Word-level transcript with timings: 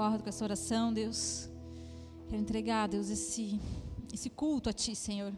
concordo 0.00 0.22
com 0.22 0.30
essa 0.30 0.42
oração, 0.42 0.94
Deus. 0.94 1.46
Quero 2.30 2.40
entregar, 2.40 2.88
Deus, 2.88 3.10
esse, 3.10 3.60
esse 4.10 4.30
culto 4.30 4.70
a 4.70 4.72
Ti, 4.72 4.96
Senhor. 4.96 5.30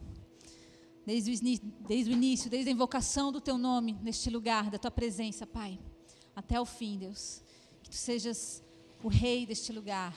Desde 1.04 1.32
o, 1.32 1.61
desde 1.88 2.12
o 2.12 2.12
início, 2.12 2.48
desde 2.48 2.71
a 2.71 2.72
invocação 2.72 3.33
do 3.33 3.40
Teu 3.40 3.59
nome 3.59 3.98
neste 4.04 4.30
lugar, 4.30 4.71
da 4.71 4.79
Tua 4.79 4.93
presença, 4.93 5.45
Pai, 5.45 5.80
até 6.37 6.61
o 6.61 6.64
fim, 6.64 6.96
Deus. 6.96 7.43
Que 7.83 7.90
Tu 7.90 7.96
sejas 7.96 8.62
o 9.02 9.09
Rei 9.09 9.45
deste 9.46 9.72
lugar, 9.72 10.14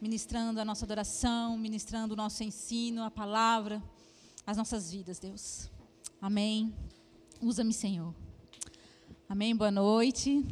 ministrando 0.00 0.58
a 0.58 0.64
nossa 0.64 0.84
adoração, 0.84 1.56
ministrando 1.56 2.14
o 2.14 2.16
nosso 2.16 2.42
ensino, 2.42 3.04
a 3.04 3.12
palavra, 3.12 3.80
as 4.44 4.56
nossas 4.56 4.90
vidas, 4.90 5.20
Deus. 5.20 5.70
Amém. 6.20 6.74
Usa-me, 7.40 7.72
Senhor. 7.72 8.12
Amém. 9.28 9.54
Boa 9.54 9.70
noite. 9.70 10.44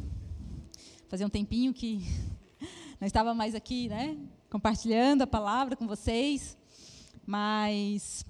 Fazia 1.09 1.27
um 1.27 1.29
tempinho 1.29 1.73
que 1.73 2.01
não 3.03 3.07
estava 3.07 3.33
mais 3.33 3.53
aqui, 3.53 3.89
né, 3.89 4.17
compartilhando 4.49 5.23
a 5.23 5.27
palavra 5.27 5.75
com 5.75 5.85
vocês, 5.85 6.57
mas 7.27 8.25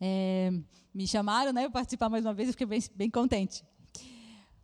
é, 0.00 0.50
me 0.92 1.06
chamaram, 1.06 1.52
né, 1.52 1.62
para 1.62 1.70
participar 1.70 2.08
mais 2.08 2.24
uma 2.24 2.34
vez, 2.34 2.48
eu 2.48 2.52
fiquei 2.52 2.66
bem, 2.66 2.80
bem 2.96 3.08
contente. 3.08 3.62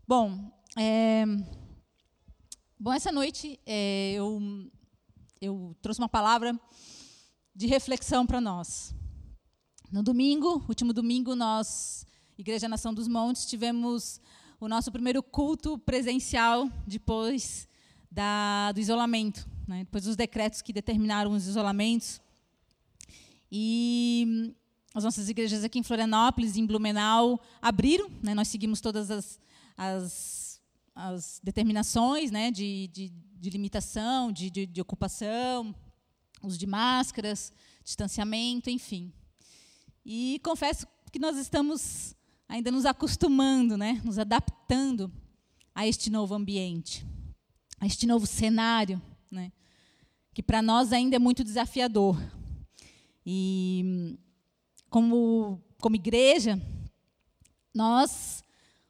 Bom, 0.09 0.53
é, 0.77 1.25
bom, 2.77 2.93
essa 2.93 3.13
noite 3.13 3.61
é, 3.65 4.15
eu, 4.15 4.41
eu 5.41 5.77
trouxe 5.80 6.01
uma 6.01 6.09
palavra 6.09 6.59
de 7.55 7.69
reflexão 7.69 8.27
para 8.27 8.41
nós. 8.41 8.93
No 9.88 10.02
domingo, 10.02 10.65
último 10.69 10.93
domingo, 10.93 11.37
nós, 11.37 12.05
Igreja 12.37 12.69
Nação 12.69 12.93
dos 12.93 13.07
Montes, 13.07 13.47
tivemos 13.47 14.21
o 14.59 14.66
nosso 14.66 14.91
primeiro 14.91 15.23
culto 15.23 15.79
presencial 15.79 16.69
depois 16.88 17.70
da, 18.11 18.73
do 18.73 18.81
isolamento, 18.81 19.49
né? 19.67 19.81
depois 19.81 20.05
dos 20.05 20.17
decretos 20.17 20.63
que 20.63 20.73
determinaram 20.73 21.33
os 21.33 21.47
isolamentos. 21.47 22.21
E 23.51 24.55
as 24.95 25.05
nossas 25.05 25.29
igrejas 25.29 25.65
aqui 25.65 25.79
em 25.79 25.83
Florianópolis, 25.83 26.57
em 26.57 26.67
Blumenau, 26.67 27.41
abriram. 27.61 28.11
Né? 28.23 28.35
Nós 28.35 28.49
seguimos 28.49 28.80
todas 28.80 29.11
as, 29.11 29.39
as, 29.77 30.61
as 30.95 31.41
determinações 31.43 32.30
né? 32.30 32.51
de, 32.51 32.89
de, 32.89 33.13
de 33.39 33.51
limitação, 33.51 34.33
de, 34.33 34.51
de, 34.51 34.67
de 34.67 34.80
ocupação, 34.80 35.74
uso 36.43 36.59
de 36.59 36.67
máscaras, 36.67 37.52
distanciamento, 37.85 38.71
enfim. 38.71 39.13
E 40.05 40.41
confesso 40.43 40.87
que 41.13 41.19
nós 41.19 41.37
estamos 41.37 42.15
ainda 42.49 42.71
nos 42.71 42.85
acostumando, 42.85 43.77
né, 43.77 44.01
nos 44.05 44.19
adaptando 44.19 45.13
a 45.74 45.87
este 45.87 46.11
novo 46.11 46.35
ambiente, 46.35 47.07
a 47.81 47.87
este 47.87 48.07
novo 48.07 48.27
cenário, 48.27 49.01
né, 49.31 49.51
que 50.35 50.43
para 50.43 50.63
nós 50.63 50.93
ainda 50.93 51.17
é 51.17 51.19
muito 51.19 51.43
desafiador. 51.43 52.17
E 53.25 54.17
como 54.89 55.61
como 55.81 55.97
igreja, 55.97 56.61
nós 57.75 58.45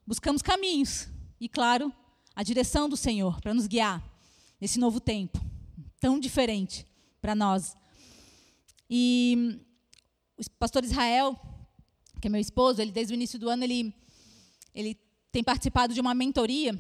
buscamos 0.05 0.43
caminhos 0.43 1.09
e, 1.41 1.49
claro, 1.49 1.93
a 2.35 2.43
direção 2.43 2.89
do 2.89 2.97
Senhor 2.97 3.41
para 3.41 3.55
nos 3.55 3.69
guiar 3.69 4.05
nesse 4.61 4.79
novo 4.79 4.99
tempo 4.99 5.41
tão 6.01 6.19
diferente 6.19 6.85
para 7.21 7.35
nós. 7.35 7.77
E 8.89 9.61
o 10.37 10.51
pastor 10.59 10.85
Israel 10.85 11.39
que 12.21 12.29
é 12.29 12.31
meu 12.31 12.41
esposo, 12.41 12.83
ele 12.83 12.93
desde 12.93 13.15
o 13.15 13.17
início 13.17 13.39
do 13.39 13.49
ano 13.49 13.65
ele 13.65 13.95
ele 14.75 14.95
tem 15.33 15.43
participado 15.43 15.95
de 15.95 16.01
uma 16.01 16.15
mentoria 16.15 16.79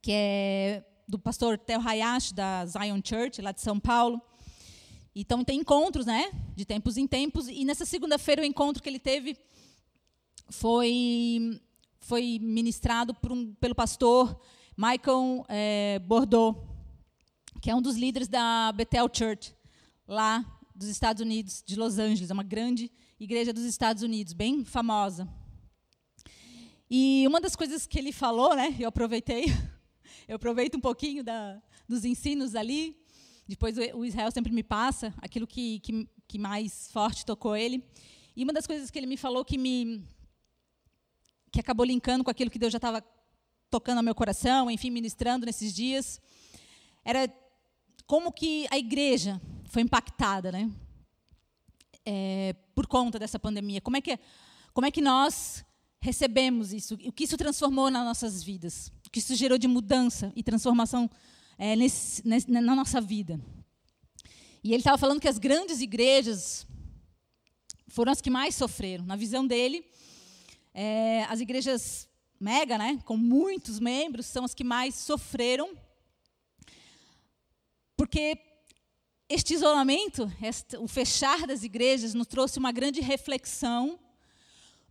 que 0.00 0.12
é 0.12 0.84
do 1.06 1.18
pastor 1.18 1.58
Theo 1.58 1.80
Hayashi 1.80 2.34
da 2.34 2.64
Zion 2.66 3.00
Church 3.04 3.40
lá 3.42 3.52
de 3.52 3.60
São 3.60 3.78
Paulo. 3.78 4.20
Então 5.14 5.44
tem 5.44 5.60
encontros, 5.60 6.06
né, 6.06 6.30
de 6.56 6.64
tempos 6.64 6.96
em 6.96 7.06
tempos 7.06 7.48
e 7.48 7.64
nessa 7.64 7.84
segunda-feira 7.84 8.42
o 8.42 8.44
encontro 8.44 8.82
que 8.82 8.88
ele 8.88 8.98
teve 8.98 9.36
foi 10.50 11.60
foi 12.00 12.38
ministrado 12.40 13.16
um, 13.30 13.54
pelo 13.54 13.74
pastor 13.74 14.38
Michael 14.76 15.44
é, 15.48 15.98
Bordeaux, 16.00 16.58
que 17.62 17.70
é 17.70 17.74
um 17.74 17.80
dos 17.80 17.96
líderes 17.96 18.28
da 18.28 18.72
Bethel 18.72 19.08
Church 19.10 19.54
lá 20.06 20.44
dos 20.74 20.88
Estados 20.88 21.22
Unidos, 21.22 21.62
de 21.64 21.76
Los 21.76 21.98
Angeles, 21.98 22.30
é 22.30 22.34
uma 22.34 22.42
grande 22.42 22.90
igreja 23.18 23.52
dos 23.52 23.64
Estados 23.64 24.02
Unidos, 24.02 24.32
bem 24.32 24.64
famosa. 24.64 25.28
E 26.90 27.24
uma 27.26 27.40
das 27.40 27.56
coisas 27.56 27.86
que 27.86 27.98
ele 27.98 28.12
falou, 28.12 28.54
né, 28.54 28.74
eu 28.78 28.88
aproveitei, 28.88 29.46
eu 30.28 30.36
aproveito 30.36 30.76
um 30.76 30.80
pouquinho 30.80 31.22
da, 31.22 31.60
dos 31.88 32.04
ensinos 32.04 32.54
ali, 32.54 32.96
depois 33.46 33.76
o 33.76 34.04
Israel 34.04 34.30
sempre 34.30 34.52
me 34.52 34.62
passa 34.62 35.12
aquilo 35.18 35.46
que, 35.46 35.80
que, 35.80 36.08
que 36.26 36.38
mais 36.38 36.88
forte 36.90 37.26
tocou 37.26 37.56
ele. 37.56 37.84
E 38.34 38.42
uma 38.42 38.52
das 38.52 38.66
coisas 38.66 38.90
que 38.90 38.98
ele 38.98 39.06
me 39.06 39.16
falou 39.16 39.44
que 39.44 39.58
me 39.58 40.02
que 41.52 41.60
acabou 41.60 41.86
linkando 41.86 42.24
com 42.24 42.30
aquilo 42.30 42.50
que 42.50 42.58
Deus 42.58 42.72
já 42.72 42.78
estava 42.78 43.04
tocando 43.70 43.98
ao 43.98 44.02
meu 44.02 44.14
coração, 44.14 44.68
enfim, 44.70 44.90
ministrando 44.90 45.46
nesses 45.46 45.72
dias, 45.72 46.20
era 47.04 47.32
como 48.06 48.32
que 48.32 48.66
a 48.70 48.78
igreja 48.78 49.40
foi 49.66 49.82
impactada, 49.82 50.50
né? 50.50 50.68
é, 52.04 52.54
por 52.74 52.86
conta 52.86 53.18
dessa 53.18 53.38
pandemia? 53.38 53.80
Como 53.80 53.96
é 53.96 54.00
que, 54.00 54.18
como 54.72 54.86
é 54.86 54.90
que 54.90 55.00
nós 55.00 55.64
recebemos 56.00 56.72
isso? 56.72 56.94
O 56.94 57.12
que 57.12 57.24
isso 57.24 57.36
transformou 57.36 57.90
nas 57.90 58.04
nossas 58.04 58.42
vidas? 58.42 58.92
Que 59.14 59.20
isso 59.20 59.36
gerou 59.36 59.56
de 59.56 59.68
mudança 59.68 60.32
e 60.34 60.42
transformação 60.42 61.08
é, 61.56 61.76
nesse, 61.76 62.26
nesse, 62.26 62.50
na 62.50 62.74
nossa 62.74 63.00
vida? 63.00 63.40
E 64.60 64.70
ele 64.72 64.80
estava 64.80 64.98
falando 64.98 65.20
que 65.20 65.28
as 65.28 65.38
grandes 65.38 65.80
igrejas 65.80 66.66
foram 67.86 68.10
as 68.10 68.20
que 68.20 68.28
mais 68.28 68.56
sofreram. 68.56 69.04
Na 69.04 69.14
visão 69.14 69.46
dele, 69.46 69.88
é, 70.74 71.22
as 71.28 71.38
igrejas 71.38 72.08
mega, 72.40 72.76
né, 72.76 72.98
com 73.04 73.16
muitos 73.16 73.78
membros, 73.78 74.26
são 74.26 74.44
as 74.44 74.52
que 74.52 74.64
mais 74.64 74.96
sofreram, 74.96 75.76
porque 77.96 78.36
este 79.28 79.54
isolamento, 79.54 80.28
este, 80.42 80.76
o 80.76 80.88
fechar 80.88 81.46
das 81.46 81.62
igrejas, 81.62 82.14
nos 82.14 82.26
trouxe 82.26 82.58
uma 82.58 82.72
grande 82.72 83.00
reflexão 83.00 83.96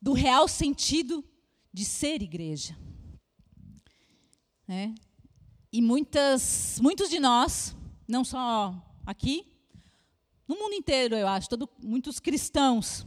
do 0.01 0.13
real 0.13 0.47
sentido 0.47 1.21
de 1.73 1.83
ser 1.83 2.21
igreja. 2.21 2.73
É. 4.75 4.91
E 5.71 5.83
muitas, 5.83 6.79
muitos 6.81 7.07
de 7.07 7.19
nós, 7.19 7.75
não 8.07 8.25
só 8.25 8.73
aqui, 9.05 9.45
no 10.47 10.55
mundo 10.55 10.73
inteiro, 10.73 11.15
eu 11.15 11.27
acho, 11.27 11.47
todo, 11.47 11.69
muitos 11.83 12.19
cristãos 12.19 13.05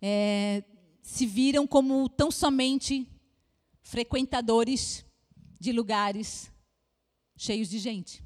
é, 0.00 0.64
se 1.02 1.26
viram 1.26 1.66
como 1.66 2.08
tão 2.08 2.30
somente 2.30 3.06
frequentadores 3.82 5.04
de 5.60 5.70
lugares 5.70 6.50
cheios 7.36 7.68
de 7.68 7.78
gente. 7.78 8.24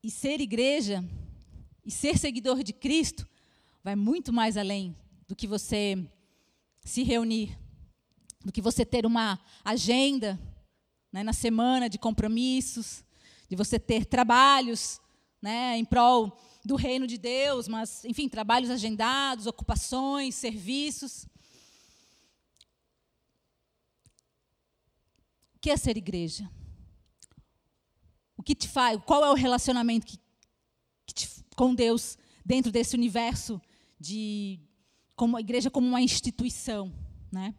E 0.00 0.12
ser 0.12 0.40
igreja 0.40 1.04
e 1.84 1.90
ser 1.90 2.16
seguidor 2.16 2.62
de 2.62 2.72
Cristo 2.72 3.28
vai 3.82 3.96
muito 3.96 4.32
mais 4.32 4.56
além 4.56 4.96
do 5.26 5.34
que 5.34 5.48
você 5.48 5.98
se 6.84 7.02
reunir, 7.02 7.58
do 8.44 8.52
que 8.52 8.62
você 8.62 8.84
ter 8.84 9.04
uma 9.04 9.38
agenda 9.64 10.38
né, 11.12 11.22
na 11.22 11.32
semana 11.32 11.88
de 11.88 11.98
compromissos, 11.98 13.04
de 13.48 13.56
você 13.56 13.78
ter 13.78 14.06
trabalhos 14.06 15.00
né, 15.42 15.76
em 15.76 15.84
prol 15.84 16.38
do 16.64 16.76
reino 16.76 17.06
de 17.06 17.18
Deus, 17.18 17.68
mas, 17.68 18.04
enfim, 18.04 18.28
trabalhos 18.28 18.70
agendados, 18.70 19.46
ocupações, 19.46 20.34
serviços. 20.34 21.24
O 25.54 25.58
que 25.60 25.70
é 25.70 25.76
ser 25.76 25.96
igreja? 25.96 26.48
O 28.36 28.42
que 28.42 28.54
te 28.54 28.68
faz? 28.68 29.00
Qual 29.04 29.24
é 29.24 29.30
o 29.30 29.34
relacionamento 29.34 30.06
que, 30.06 30.18
que 31.06 31.14
te, 31.14 31.28
com 31.56 31.74
Deus 31.74 32.16
dentro 32.44 32.72
desse 32.72 32.94
universo 32.94 33.60
de 33.98 34.60
como 35.14 35.36
a 35.36 35.40
igreja 35.40 35.70
como 35.70 35.86
uma 35.86 36.00
instituição, 36.00 36.90
né? 37.30 37.54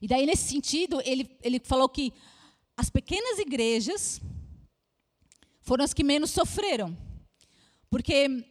E 0.00 0.08
daí 0.08 0.26
nesse 0.26 0.48
sentido 0.48 1.00
ele 1.04 1.38
ele 1.42 1.60
falou 1.62 1.88
que 1.88 2.12
as 2.76 2.88
pequenas 2.88 3.38
igrejas 3.38 4.20
foram 5.60 5.84
as 5.84 5.92
que 5.92 6.02
menos 6.02 6.30
sofreram, 6.30 6.96
porque 7.90 8.44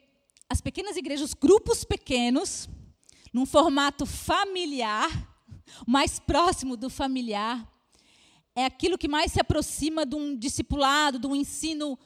as 0.50 0.62
pequenas 0.62 0.98
igrejas, 0.98 1.34
grupos 1.34 1.84
pequenos, 1.84 2.70
num 3.34 3.46
formato 3.46 4.06
familiar, 4.06 5.10
mais 5.86 6.20
próximo 6.20 6.76
do 6.76 6.90
familiar, 6.90 7.68
é 8.56 8.66
aquilo 8.66 8.98
que 8.98 9.08
mais 9.08 9.32
se 9.32 9.40
aproxima 9.40 10.06
de 10.06 10.16
um 10.16 10.36
discipulado, 10.36 11.20
de 11.20 11.28
um 11.28 11.36
ensino 11.36 11.98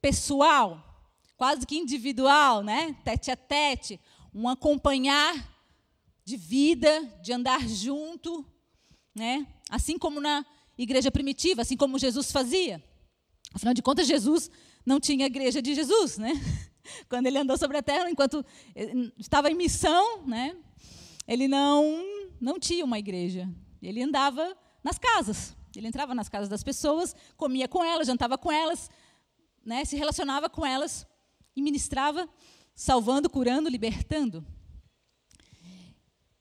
pessoal, 0.00 1.12
quase 1.36 1.66
que 1.66 1.76
individual, 1.76 2.62
né? 2.62 2.96
Tete 3.04 3.30
a 3.30 3.36
tete, 3.36 4.00
um 4.34 4.48
acompanhar 4.48 5.34
de 6.24 6.36
vida, 6.36 7.02
de 7.22 7.32
andar 7.32 7.66
junto, 7.68 8.44
né? 9.14 9.46
Assim 9.70 9.98
como 9.98 10.20
na 10.20 10.44
igreja 10.76 11.10
primitiva, 11.10 11.62
assim 11.62 11.76
como 11.76 11.98
Jesus 11.98 12.32
fazia. 12.32 12.82
Afinal 13.52 13.74
de 13.74 13.82
contas, 13.82 14.06
Jesus 14.06 14.50
não 14.84 14.98
tinha 14.98 15.26
igreja 15.26 15.62
de 15.62 15.74
Jesus, 15.74 16.18
né? 16.18 16.32
Quando 17.08 17.26
ele 17.26 17.38
andou 17.38 17.56
sobre 17.56 17.76
a 17.78 17.82
terra, 17.82 18.10
enquanto 18.10 18.44
eh, 18.74 18.92
estava 19.18 19.50
em 19.50 19.54
missão, 19.54 20.26
né? 20.26 20.56
Ele 21.26 21.48
não 21.48 22.02
não 22.40 22.58
tinha 22.58 22.84
uma 22.84 22.98
igreja. 22.98 23.48
Ele 23.80 24.02
andava 24.02 24.56
nas 24.82 24.98
casas. 24.98 25.56
Ele 25.74 25.88
entrava 25.88 26.14
nas 26.14 26.28
casas 26.28 26.48
das 26.48 26.62
pessoas, 26.62 27.16
comia 27.36 27.66
com 27.66 27.82
elas, 27.82 28.06
jantava 28.06 28.36
com 28.36 28.52
elas, 28.52 28.90
né? 29.64 29.84
Se 29.84 29.96
relacionava 29.96 30.48
com 30.48 30.64
elas 30.64 31.06
e 31.56 31.62
ministrava, 31.62 32.28
salvando, 32.74 33.30
curando, 33.30 33.68
libertando. 33.68 34.44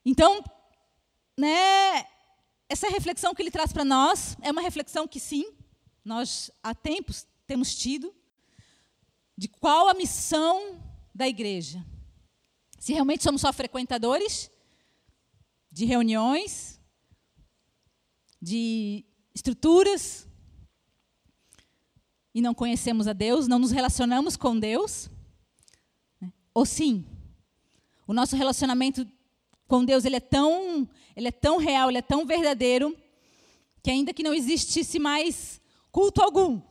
Então, 0.05 0.43
né, 1.37 2.05
essa 2.73 2.89
reflexão 2.89 3.35
que 3.35 3.41
ele 3.43 3.51
traz 3.51 3.71
para 3.71 3.85
nós 3.85 4.35
é 4.41 4.51
uma 4.51 4.61
reflexão 4.61 5.07
que, 5.07 5.19
sim, 5.19 5.45
nós 6.03 6.49
há 6.63 6.73
tempos 6.73 7.27
temos 7.45 7.75
tido, 7.75 8.11
de 9.37 9.47
qual 9.47 9.87
a 9.87 9.93
missão 9.93 10.81
da 11.13 11.27
igreja. 11.27 11.85
Se 12.79 12.91
realmente 12.91 13.23
somos 13.23 13.41
só 13.41 13.53
frequentadores 13.53 14.49
de 15.71 15.85
reuniões, 15.85 16.79
de 18.41 19.05
estruturas, 19.35 20.27
e 22.33 22.41
não 22.41 22.55
conhecemos 22.55 23.07
a 23.07 23.13
Deus, 23.13 23.47
não 23.47 23.59
nos 23.59 23.69
relacionamos 23.69 24.35
com 24.35 24.59
Deus, 24.59 25.11
né? 26.19 26.33
ou 26.55 26.65
sim, 26.65 27.05
o 28.07 28.13
nosso 28.15 28.35
relacionamento 28.35 29.07
com 29.67 29.85
Deus 29.85 30.05
ele 30.05 30.15
é 30.15 30.19
tão, 30.19 30.89
ele 31.15 31.27
é 31.27 31.31
tão 31.31 31.57
real, 31.57 31.89
ele 31.89 31.97
é 31.97 32.01
tão 32.01 32.25
verdadeiro 32.25 32.95
que 33.81 33.91
ainda 33.91 34.13
que 34.13 34.23
não 34.23 34.33
existisse 34.33 34.97
mais 34.99 35.61
culto 35.91 36.21
algum, 36.21 36.61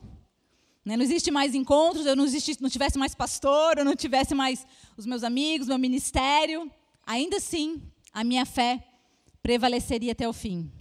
né, 0.85 0.97
não 0.97 1.03
existe 1.03 1.31
mais 1.31 1.55
encontros, 1.55 2.05
eu 2.05 2.15
não, 2.15 2.25
existisse, 2.25 2.61
não 2.61 2.69
tivesse 2.69 2.97
mais 2.97 3.15
pastor, 3.15 3.77
eu 3.77 3.85
não 3.85 3.95
tivesse 3.95 4.35
mais 4.35 4.65
os 4.97 5.05
meus 5.05 5.23
amigos, 5.23 5.67
meu 5.67 5.77
ministério, 5.77 6.69
ainda 7.05 7.37
assim 7.37 7.81
a 8.11 8.23
minha 8.23 8.45
fé 8.45 8.85
prevaleceria 9.41 10.11
até 10.11 10.27
o 10.27 10.33
fim. 10.33 10.71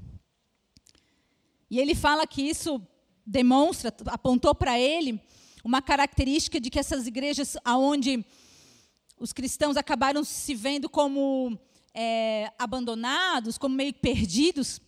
E 1.71 1.79
ele 1.79 1.95
fala 1.95 2.27
que 2.27 2.43
isso 2.43 2.81
demonstra, 3.25 3.95
apontou 4.07 4.55
para 4.55 4.79
ele 4.79 5.21
uma 5.65 5.81
característica 5.81 6.61
de 6.61 6.69
que 6.69 6.79
essas 6.79 7.07
igrejas 7.07 7.57
aonde 7.65 8.25
os 9.19 9.33
cristãos 9.33 9.77
acabaram 9.77 10.25
se 10.25 10.55
vendo 10.55 10.89
como 10.89 11.59
é, 11.95 12.53
abandonados, 12.59 13.59
como 13.59 13.75
meio 13.75 13.95
perdidos, 13.95 14.81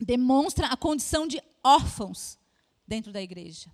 demonstra 0.00 0.68
a 0.68 0.76
condição 0.76 1.26
de 1.26 1.40
órfãos 1.62 2.38
dentro 2.86 3.12
da 3.12 3.20
igreja. 3.20 3.70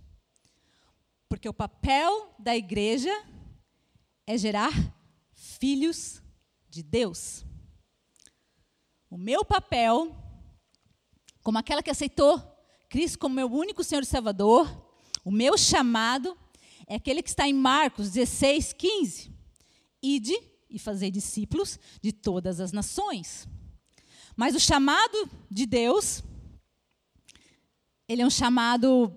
Porque 1.29 1.49
o 1.49 1.55
papel 1.55 2.35
da 2.39 2.57
igreja 2.57 3.13
é 4.27 4.37
gerar 4.37 4.73
filhos 5.33 6.23
de 6.69 6.83
Deus. 6.83 7.45
O 9.11 9.19
meu 9.19 9.45
papel, 9.45 10.17
como 11.43 11.59
aquela 11.59 11.83
que 11.83 11.91
aceitou 11.91 12.53
Cristo 12.89 13.19
como 13.19 13.35
meu 13.35 13.51
único 13.51 13.83
Senhor 13.83 14.03
e 14.03 14.07
Salvador, 14.07 14.71
o 15.25 15.31
meu 15.31 15.57
chamado 15.57 16.37
é 16.87 16.97
aquele 16.97 17.23
que 17.23 17.31
está 17.31 17.49
em 17.49 17.55
Marcos 17.55 18.11
16, 18.11 18.75
15. 18.75 19.33
Ide 20.03 20.39
e 20.73 20.79
fazer 20.79 21.11
discípulos 21.11 21.79
de 22.01 22.13
todas 22.13 22.61
as 22.61 22.73
nações. 22.73 23.47
Mas 24.35 24.55
o 24.55 24.61
chamado 24.61 25.29
de 25.51 25.67
Deus, 25.67 26.23
ele 28.09 28.23
é 28.23 28.27
um 28.27 28.31
chamado 28.31 29.13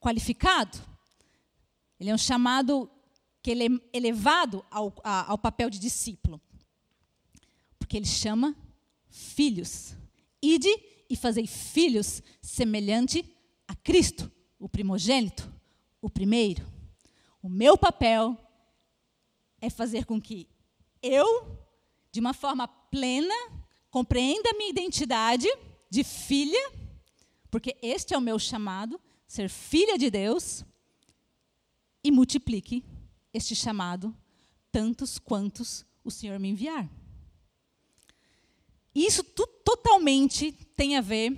qualificado. 0.00 0.78
Ele 1.98 2.10
é 2.10 2.14
um 2.14 2.18
chamado 2.18 2.90
que 3.42 3.50
ele 3.50 3.66
é 3.66 3.96
elevado 3.96 4.64
ao, 4.70 4.94
ao 5.04 5.38
papel 5.38 5.68
de 5.68 5.78
discípulo. 5.78 6.40
Porque 7.78 7.96
ele 7.96 8.06
chama 8.06 8.56
filhos. 9.08 9.94
Ide 10.42 10.70
e 11.08 11.16
fazei 11.16 11.46
filhos 11.46 12.22
semelhante 12.40 13.24
a 13.68 13.74
Cristo, 13.74 14.30
o 14.58 14.68
primogênito, 14.68 15.52
o 16.00 16.08
primeiro. 16.08 16.66
O 17.42 17.48
meu 17.48 17.76
papel 17.76 18.36
é 19.60 19.68
fazer 19.68 20.04
com 20.04 20.20
que 20.20 20.48
eu, 21.02 21.58
de 22.12 22.20
uma 22.20 22.34
forma 22.34 22.66
plena, 22.66 23.34
compreenda 23.90 24.50
a 24.50 24.54
minha 24.54 24.70
identidade 24.70 25.46
de 25.88 26.04
filha, 26.04 26.72
porque 27.50 27.76
este 27.82 28.14
é 28.14 28.18
o 28.18 28.20
meu 28.20 28.38
chamado, 28.38 29.00
ser 29.26 29.48
filha 29.48 29.98
de 29.98 30.10
Deus, 30.10 30.64
e 32.02 32.10
multiplique 32.10 32.84
este 33.32 33.54
chamado 33.54 34.16
tantos 34.72 35.18
quantos 35.18 35.84
o 36.04 36.10
Senhor 36.10 36.38
me 36.38 36.48
enviar. 36.48 36.88
Isso 38.94 39.22
totalmente 39.22 40.52
tem 40.74 40.96
a 40.96 41.00
ver 41.00 41.36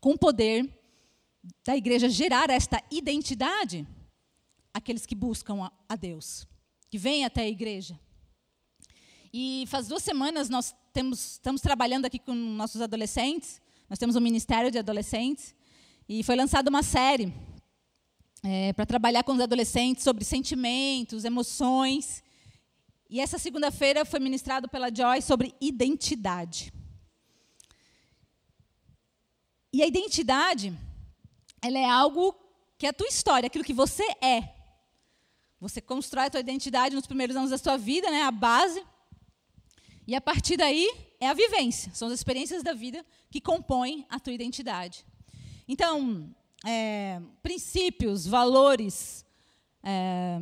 com 0.00 0.12
o 0.12 0.18
poder 0.18 0.68
da 1.64 1.76
igreja 1.76 2.08
gerar 2.08 2.50
esta 2.50 2.82
identidade 2.90 3.86
àqueles 4.72 5.06
que 5.06 5.14
buscam 5.14 5.70
a 5.88 5.96
Deus, 5.96 6.46
que 6.90 6.98
vêm 6.98 7.24
até 7.24 7.42
a 7.42 7.48
igreja. 7.48 7.98
E 9.36 9.64
faz 9.66 9.88
duas 9.88 10.04
semanas 10.04 10.48
nós 10.48 10.72
temos, 10.92 11.32
estamos 11.32 11.60
trabalhando 11.60 12.04
aqui 12.04 12.20
com 12.20 12.32
nossos 12.32 12.80
adolescentes. 12.80 13.60
Nós 13.90 13.98
temos 13.98 14.14
um 14.14 14.20
ministério 14.20 14.70
de 14.70 14.78
adolescentes. 14.78 15.52
E 16.08 16.22
foi 16.22 16.36
lançada 16.36 16.70
uma 16.70 16.84
série 16.84 17.34
é, 18.44 18.72
para 18.74 18.86
trabalhar 18.86 19.24
com 19.24 19.32
os 19.32 19.40
adolescentes 19.40 20.04
sobre 20.04 20.24
sentimentos, 20.24 21.24
emoções. 21.24 22.22
E 23.10 23.18
essa 23.20 23.36
segunda-feira 23.36 24.04
foi 24.04 24.20
ministrado 24.20 24.68
pela 24.68 24.94
Joy 24.94 25.20
sobre 25.20 25.52
identidade. 25.60 26.72
E 29.72 29.82
a 29.82 29.86
identidade, 29.88 30.72
ela 31.60 31.80
é 31.80 31.84
algo 31.84 32.36
que 32.78 32.86
é 32.86 32.90
a 32.90 32.92
tua 32.92 33.08
história, 33.08 33.48
aquilo 33.48 33.64
que 33.64 33.74
você 33.74 34.04
é. 34.22 34.54
Você 35.58 35.80
constrói 35.80 36.26
a 36.26 36.30
tua 36.30 36.38
identidade 36.38 36.94
nos 36.94 37.08
primeiros 37.08 37.34
anos 37.34 37.50
da 37.50 37.58
sua 37.58 37.76
vida, 37.76 38.08
né, 38.12 38.22
a 38.22 38.30
base. 38.30 38.93
E 40.06 40.14
a 40.14 40.20
partir 40.20 40.56
daí 40.56 40.90
é 41.18 41.28
a 41.28 41.34
vivência, 41.34 41.92
são 41.94 42.08
as 42.08 42.14
experiências 42.14 42.62
da 42.62 42.74
vida 42.74 43.04
que 43.30 43.40
compõem 43.40 44.06
a 44.10 44.20
tua 44.20 44.32
identidade. 44.32 45.04
Então, 45.66 46.34
é, 46.66 47.20
princípios, 47.42 48.26
valores, 48.26 49.24
é, 49.82 50.38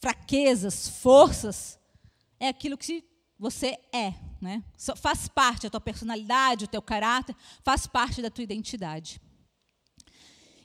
fraquezas, 0.00 0.88
forças, 0.88 1.78
é 2.40 2.48
aquilo 2.48 2.76
que 2.76 3.04
você 3.38 3.78
é. 3.92 4.14
Né? 4.40 4.62
Faz 4.96 5.28
parte 5.28 5.62
da 5.64 5.70
tua 5.70 5.80
personalidade, 5.80 6.64
o 6.64 6.68
teu 6.68 6.82
caráter, 6.82 7.34
faz 7.62 7.86
parte 7.86 8.20
da 8.20 8.30
tua 8.30 8.44
identidade. 8.44 9.20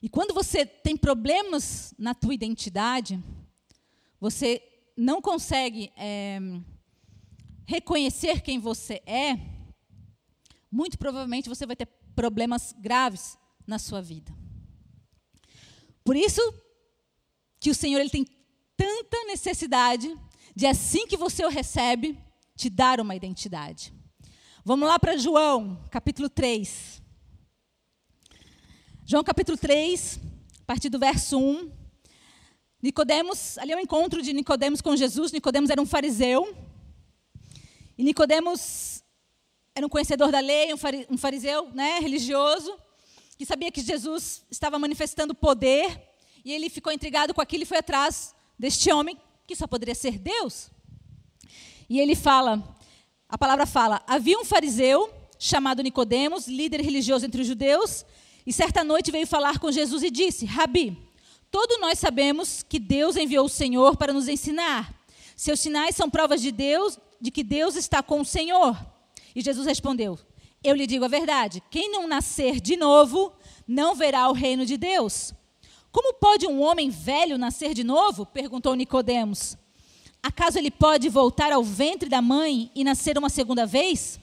E 0.02 0.10
quando 0.10 0.34
você 0.34 0.66
tem 0.66 0.98
problemas 0.98 1.94
na 1.98 2.16
tua 2.16 2.34
identidade, 2.34 3.22
você 4.20 4.62
não 4.98 5.22
consegue 5.22 5.92
é, 5.96 6.40
reconhecer 7.72 8.42
quem 8.42 8.60
você 8.60 9.02
é, 9.06 9.40
muito 10.70 10.98
provavelmente 10.98 11.48
você 11.48 11.66
vai 11.66 11.76
ter 11.76 11.88
problemas 12.14 12.76
graves 12.78 13.38
na 13.66 13.80
sua 13.80 14.02
vida. 14.02 14.32
Por 16.04 16.16
isso 16.18 16.42
que 17.62 17.70
o 17.70 17.76
Senhor 17.76 18.00
ele 18.00 18.10
tem 18.10 18.26
tanta 18.76 19.24
necessidade 19.26 20.14
de 20.54 20.66
assim 20.66 21.08
que 21.08 21.16
você 21.16 21.46
o 21.46 21.50
recebe, 21.50 22.18
te 22.58 22.70
dar 22.70 23.00
uma 23.00 23.16
identidade. 23.16 23.94
Vamos 24.66 24.88
lá 24.88 25.00
para 25.00 25.16
João, 25.16 25.82
capítulo 25.90 26.30
3. 26.30 27.02
João 29.06 29.24
capítulo 29.24 29.58
3, 29.58 30.20
a 30.62 30.66
partir 30.66 30.90
do 30.90 31.00
verso 31.00 31.38
1. 31.38 31.72
Nicodemos, 32.84 33.58
ali 33.58 33.72
é 33.72 33.78
o 33.78 33.80
encontro 33.80 34.22
de 34.22 34.34
Nicodemos 34.34 34.82
com 34.82 34.96
Jesus. 34.96 35.32
Nicodemos 35.32 35.70
era 35.70 35.82
um 35.82 35.86
fariseu. 35.86 36.71
E 38.02 38.04
Nicodemos 38.04 39.04
era 39.76 39.86
um 39.86 39.90
conhecedor 39.90 40.32
da 40.32 40.40
lei, 40.40 40.74
um 41.08 41.18
fariseu 41.20 41.70
né, 41.72 42.00
religioso, 42.00 42.76
que 43.38 43.46
sabia 43.46 43.72
que 43.72 43.80
Jesus 43.80 44.44
estava 44.50 44.80
manifestando 44.80 45.36
poder, 45.36 46.02
e 46.44 46.52
ele 46.52 46.68
ficou 46.68 46.92
intrigado 46.92 47.32
com 47.32 47.42
aquilo 47.42 47.62
e 47.62 47.66
foi 47.68 47.78
atrás 47.78 48.34
deste 48.58 48.92
homem, 48.92 49.16
que 49.46 49.56
só 49.56 49.68
poderia 49.68 49.94
ser 49.94 50.18
Deus. 50.18 50.72
E 51.88 52.00
ele 52.00 52.16
fala, 52.16 52.76
a 53.30 53.38
palavra 53.38 53.68
fala, 53.68 54.02
havia 54.08 54.40
um 54.40 54.46
fariseu 54.46 55.14
chamado 55.38 55.84
Nicodemos, 55.84 56.48
líder 56.48 56.82
religioso 56.82 57.28
entre 57.28 57.42
os 57.42 57.48
judeus, 57.48 58.04
e 58.48 58.52
certa 58.52 58.84
noite 58.84 59.12
veio 59.12 59.28
falar 59.28 59.60
com 59.60 59.72
Jesus 59.72 60.02
e 60.02 60.10
disse: 60.10 60.48
Rabi, 60.48 60.98
todos 61.52 61.80
nós 61.80 62.00
sabemos 62.00 62.64
que 62.64 62.80
Deus 62.80 63.16
enviou 63.16 63.46
o 63.46 63.50
Senhor 63.50 63.96
para 63.96 64.12
nos 64.12 64.28
ensinar. 64.28 64.92
Seus 65.42 65.60
sinais 65.60 65.96
são 65.96 66.08
provas 66.08 66.40
de 66.40 66.52
Deus, 66.52 67.00
de 67.20 67.32
que 67.32 67.44
Deus 67.44 67.76
está 67.76 68.04
com 68.04 68.22
o 68.22 68.26
Senhor. 68.26 68.78
E 69.36 69.42
Jesus 69.42 69.66
respondeu: 69.66 70.20
Eu 70.64 70.76
lhe 70.76 70.86
digo 70.86 71.04
a 71.04 71.08
verdade: 71.08 71.64
quem 71.72 71.90
não 71.90 72.08
nascer 72.08 72.62
de 72.62 72.78
novo 72.78 73.34
não 73.68 73.96
verá 73.96 74.30
o 74.30 74.34
reino 74.34 74.68
de 74.68 74.78
Deus. 74.78 75.34
Como 75.92 76.14
pode 76.14 76.46
um 76.46 76.62
homem 76.62 76.92
velho 76.92 77.40
nascer 77.40 77.74
de 77.74 77.84
novo? 77.84 78.24
perguntou 78.24 78.76
Nicodemos. 78.76 79.58
Acaso 80.22 80.60
ele 80.60 80.70
pode 80.70 81.10
voltar 81.10 81.52
ao 81.52 81.64
ventre 81.64 82.08
da 82.08 82.22
mãe 82.22 82.70
e 82.76 82.84
nascer 82.84 83.18
uma 83.18 83.28
segunda 83.28 83.66
vez? 83.66 84.20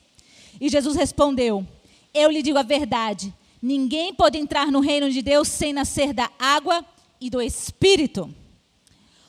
E 0.60 0.68
Jesus 0.68 0.94
respondeu: 0.94 1.66
Eu 2.14 2.30
lhe 2.30 2.42
digo 2.42 2.58
a 2.58 2.62
verdade: 2.62 3.34
ninguém 3.60 4.14
pode 4.14 4.38
entrar 4.38 4.70
no 4.70 4.78
reino 4.78 5.10
de 5.10 5.20
Deus 5.20 5.48
sem 5.48 5.72
nascer 5.72 6.12
da 6.12 6.30
água 6.38 6.86
e 7.20 7.28
do 7.28 7.42
espírito. 7.42 8.32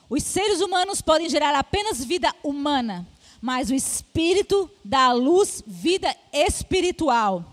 Os 0.10 0.24
seres 0.24 0.60
humanos 0.60 1.02
podem 1.02 1.30
gerar 1.30 1.54
apenas 1.54 2.04
vida 2.04 2.34
humana, 2.44 3.08
mas 3.40 3.70
o 3.70 3.76
espírito 3.76 4.70
dá 4.84 5.06
à 5.06 5.14
luz 5.14 5.64
vida 5.68 6.16
espiritual. 6.34 7.46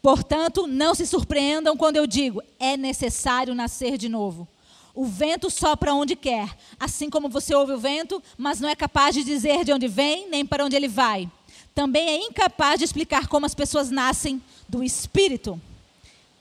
Portanto, 0.00 0.66
não 0.66 0.94
se 0.94 1.04
surpreendam 1.04 1.76
quando 1.76 1.96
eu 1.96 2.06
digo: 2.06 2.40
é 2.60 2.76
necessário 2.76 3.54
nascer 3.54 3.98
de 3.98 4.08
novo. 4.08 4.46
O 4.94 5.04
vento 5.04 5.50
sopra 5.50 5.92
onde 5.92 6.16
quer, 6.16 6.56
assim 6.78 7.10
como 7.10 7.28
você 7.28 7.54
ouve 7.54 7.72
o 7.72 7.78
vento, 7.78 8.22
mas 8.36 8.60
não 8.60 8.68
é 8.68 8.76
capaz 8.76 9.14
de 9.14 9.24
dizer 9.24 9.64
de 9.64 9.72
onde 9.72 9.88
vem 9.88 10.28
nem 10.28 10.46
para 10.46 10.64
onde 10.64 10.76
ele 10.76 10.88
vai. 10.88 11.30
Também 11.74 12.08
é 12.08 12.26
incapaz 12.26 12.78
de 12.78 12.84
explicar 12.84 13.28
como 13.28 13.46
as 13.46 13.54
pessoas 13.54 13.90
nascem 13.90 14.42
do 14.68 14.82
espírito. 14.82 15.60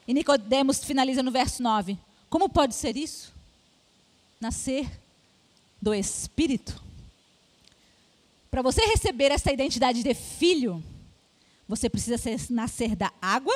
E 0.07 0.13
Nicodemos 0.13 0.83
finaliza 0.83 1.21
no 1.21 1.31
verso 1.31 1.61
9. 1.61 1.97
Como 2.29 2.49
pode 2.49 2.73
ser 2.73 2.95
isso? 2.95 3.33
Nascer 4.39 4.89
do 5.81 5.93
espírito? 5.93 6.81
Para 8.49 8.61
você 8.61 8.81
receber 8.85 9.31
essa 9.31 9.51
identidade 9.51 10.01
de 10.01 10.13
filho, 10.13 10.83
você 11.67 11.89
precisa 11.89 12.17
ser, 12.17 12.39
nascer 12.49 12.95
da 12.95 13.11
água, 13.21 13.53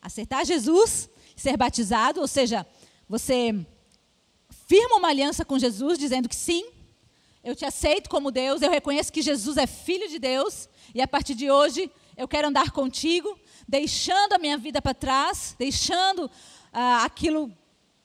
aceitar 0.00 0.44
Jesus, 0.46 1.08
ser 1.36 1.56
batizado, 1.56 2.20
ou 2.20 2.28
seja, 2.28 2.66
você 3.08 3.54
firma 4.66 4.96
uma 4.96 5.08
aliança 5.08 5.44
com 5.44 5.58
Jesus, 5.58 5.98
dizendo 5.98 6.28
que 6.28 6.36
sim, 6.36 6.64
eu 7.42 7.56
te 7.56 7.64
aceito 7.64 8.08
como 8.08 8.30
Deus, 8.30 8.62
eu 8.62 8.70
reconheço 8.70 9.12
que 9.12 9.22
Jesus 9.22 9.56
é 9.56 9.66
filho 9.66 10.08
de 10.08 10.18
Deus, 10.18 10.68
e 10.94 11.02
a 11.02 11.08
partir 11.08 11.34
de 11.34 11.50
hoje 11.50 11.90
eu 12.16 12.28
quero 12.28 12.48
andar 12.48 12.70
contigo, 12.70 13.38
deixando 13.66 14.34
a 14.34 14.38
minha 14.38 14.56
vida 14.56 14.80
para 14.80 14.94
trás, 14.94 15.56
deixando 15.58 16.30
ah, 16.72 17.04
aquilo 17.04 17.52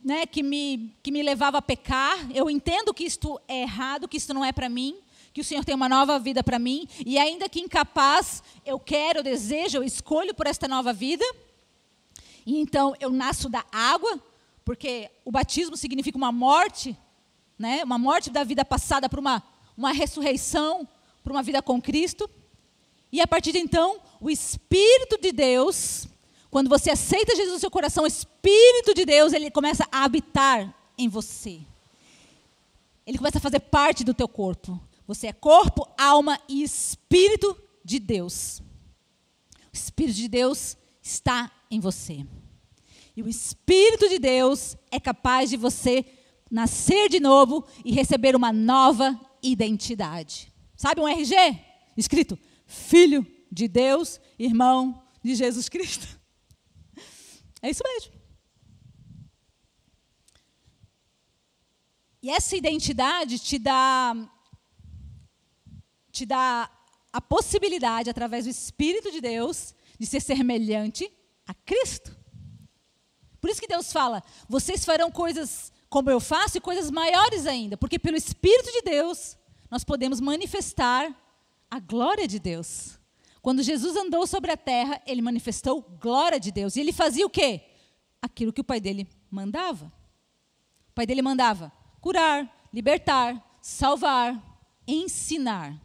né, 0.05 0.27
que, 0.27 0.43
me, 0.43 0.93
que 1.01 1.11
me 1.11 1.23
levava 1.23 1.57
a 1.57 1.61
pecar. 1.63 2.29
Eu 2.31 2.47
entendo 2.47 2.93
que 2.93 3.03
isto 3.03 3.41
é 3.47 3.63
errado, 3.63 4.07
que 4.07 4.17
isto 4.17 4.35
não 4.35 4.45
é 4.45 4.51
para 4.51 4.69
mim, 4.69 4.95
que 5.33 5.41
o 5.41 5.43
Senhor 5.43 5.65
tem 5.65 5.73
uma 5.73 5.89
nova 5.89 6.19
vida 6.19 6.43
para 6.43 6.59
mim, 6.59 6.87
e 7.03 7.17
ainda 7.17 7.49
que 7.49 7.59
incapaz, 7.59 8.43
eu 8.63 8.79
quero, 8.79 9.19
eu 9.19 9.23
desejo, 9.23 9.79
eu 9.79 9.83
escolho 9.83 10.35
por 10.35 10.45
esta 10.45 10.67
nova 10.67 10.93
vida. 10.93 11.25
E 12.45 12.59
então 12.59 12.95
eu 12.99 13.09
nasço 13.09 13.49
da 13.49 13.65
água, 13.71 14.21
porque 14.63 15.09
o 15.25 15.31
batismo 15.31 15.75
significa 15.75 16.19
uma 16.19 16.31
morte, 16.31 16.95
né? 17.57 17.83
uma 17.83 17.97
morte 17.97 18.29
da 18.29 18.43
vida 18.43 18.63
passada 18.63 19.09
para 19.09 19.19
uma, 19.19 19.41
uma 19.75 19.91
ressurreição, 19.91 20.87
para 21.23 21.33
uma 21.33 21.41
vida 21.41 21.63
com 21.63 21.81
Cristo. 21.81 22.29
E 23.11 23.19
a 23.19 23.25
partir 23.25 23.51
de 23.51 23.57
então, 23.57 23.99
o 24.21 24.29
Espírito 24.29 25.19
de 25.19 25.31
Deus, 25.31 26.07
quando 26.55 26.69
você 26.69 26.89
aceita 26.89 27.35
Jesus 27.35 27.55
no 27.55 27.59
seu 27.59 27.69
coração, 27.69 28.05
o 28.05 28.07
Espírito 28.07 28.93
de 28.93 29.03
Deus, 29.03 29.33
ele 29.33 29.51
começa 29.51 29.85
a 29.91 30.05
habitar 30.05 30.73
em 30.97 31.09
você. 31.09 31.59
Ele 33.05 33.17
começa 33.17 33.39
a 33.39 33.41
fazer 33.41 33.59
parte 33.59 34.05
do 34.05 34.13
teu 34.13 34.25
corpo. 34.25 34.79
Você 35.05 35.27
é 35.27 35.33
corpo, 35.33 35.85
alma 35.97 36.39
e 36.47 36.63
espírito 36.63 37.61
de 37.83 37.99
Deus. 37.99 38.61
O 39.65 39.73
Espírito 39.73 40.15
de 40.15 40.29
Deus 40.29 40.77
está 41.03 41.51
em 41.69 41.81
você. 41.81 42.25
E 43.17 43.21
o 43.21 43.27
Espírito 43.27 44.07
de 44.07 44.17
Deus 44.17 44.77
é 44.89 44.97
capaz 44.97 45.49
de 45.49 45.57
você 45.57 46.05
nascer 46.49 47.09
de 47.09 47.19
novo 47.19 47.65
e 47.83 47.91
receber 47.91 48.33
uma 48.33 48.53
nova 48.53 49.19
identidade. 49.43 50.53
Sabe 50.73 51.01
um 51.01 51.07
RG? 51.09 51.35
Escrito: 51.97 52.39
Filho 52.65 53.27
de 53.51 53.67
Deus, 53.67 54.21
irmão 54.39 55.03
de 55.21 55.35
Jesus 55.35 55.67
Cristo. 55.67 56.23
É 57.65 57.69
isso 57.71 57.81
mesmo. 57.83 58.13
E 62.21 62.29
essa 62.29 62.55
identidade 62.55 63.39
te 63.39 63.57
dá 63.57 64.15
te 66.11 66.27
dá 66.27 66.69
a 67.11 67.19
possibilidade, 67.19 68.09
através 68.09 68.45
do 68.45 68.51
Espírito 68.51 69.11
de 69.11 69.19
Deus, 69.19 69.73
de 69.99 70.05
ser 70.05 70.21
semelhante 70.21 71.11
a 71.47 71.55
Cristo. 71.55 72.15
Por 73.41 73.49
isso 73.49 73.59
que 73.59 73.67
Deus 73.67 73.91
fala: 73.91 74.21
vocês 74.47 74.85
farão 74.85 75.09
coisas 75.09 75.73
como 75.89 76.11
eu 76.11 76.19
faço 76.19 76.59
e 76.59 76.61
coisas 76.61 76.91
maiores 76.91 77.47
ainda, 77.47 77.75
porque 77.75 77.97
pelo 77.97 78.15
Espírito 78.15 78.71
de 78.71 78.83
Deus 78.83 79.35
nós 79.71 79.83
podemos 79.83 80.21
manifestar 80.21 81.03
a 81.71 81.79
glória 81.79 82.27
de 82.27 82.37
Deus. 82.37 82.99
Quando 83.45 83.61
Jesus 83.61 83.95
andou 83.95 84.25
sobre 84.25 84.49
a 84.49 84.57
terra, 84.57 84.99
ele 85.05 85.21
manifestou 85.21 85.79
glória 86.01 86.39
de 86.39 86.51
Deus. 86.51 86.75
E 86.75 86.79
ele 86.79 86.91
fazia 86.91 87.23
o 87.23 87.29
quê? 87.29 87.61
Aquilo 88.19 88.51
que 88.51 88.61
o 88.61 88.63
pai 88.63 88.79
dele 88.79 89.07
mandava. 89.29 89.85
O 90.89 90.93
pai 90.95 91.05
dele 91.05 91.21
mandava 91.21 91.71
curar, 92.01 92.67
libertar, 92.73 93.59
salvar, 93.61 94.43
ensinar 94.87 95.79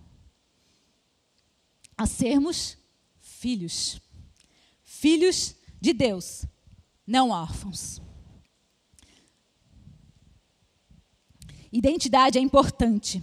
a 1.98 2.06
sermos 2.06 2.78
filhos. 3.20 4.00
Filhos 4.82 5.54
de 5.78 5.92
Deus, 5.92 6.46
não 7.06 7.28
órfãos. 7.28 8.00
Identidade 11.70 12.38
é 12.38 12.40
importante. 12.40 13.22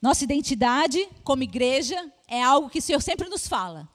Nossa 0.00 0.22
identidade 0.22 1.08
como 1.24 1.42
igreja 1.42 2.12
é 2.28 2.42
algo 2.42 2.68
que 2.68 2.78
o 2.78 2.82
Senhor 2.82 3.00
sempre 3.00 3.28
nos 3.28 3.46
fala. 3.46 3.88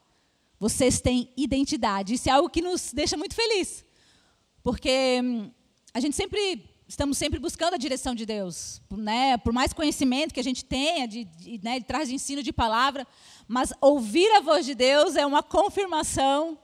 Vocês 0.60 1.02
têm 1.02 1.32
identidade. 1.36 2.14
Isso 2.14 2.30
é 2.30 2.32
algo 2.32 2.50
que 2.50 2.62
nos 2.62 2.94
deixa 2.94 3.18
muito 3.18 3.36
feliz. 3.36 3.84
Porque 4.64 5.20
hum, 5.24 5.52
a 5.94 6.00
gente 6.00 6.16
sempre 6.16 6.70
estamos 6.88 7.18
sempre 7.18 7.40
buscando 7.40 7.76
a 7.76 7.78
direção 7.78 8.14
de 8.14 8.26
Deus, 8.26 8.82
né? 8.92 9.38
Por 9.38 9.54
mais 9.54 9.72
conhecimento 9.72 10.34
que 10.34 10.40
a 10.42 10.44
gente 10.44 10.66
tenha, 10.66 11.08
de, 11.08 11.24
de, 11.24 11.60
né, 11.64 11.80
de 11.80 11.86
traz 11.86 12.10
de 12.10 12.16
ensino 12.16 12.44
de 12.44 12.52
palavra, 12.52 13.08
mas 13.48 13.72
ouvir 13.80 14.30
a 14.34 14.42
voz 14.42 14.66
de 14.66 14.76
Deus 14.76 15.16
é 15.16 15.26
uma 15.26 15.42
confirmação 15.42 16.60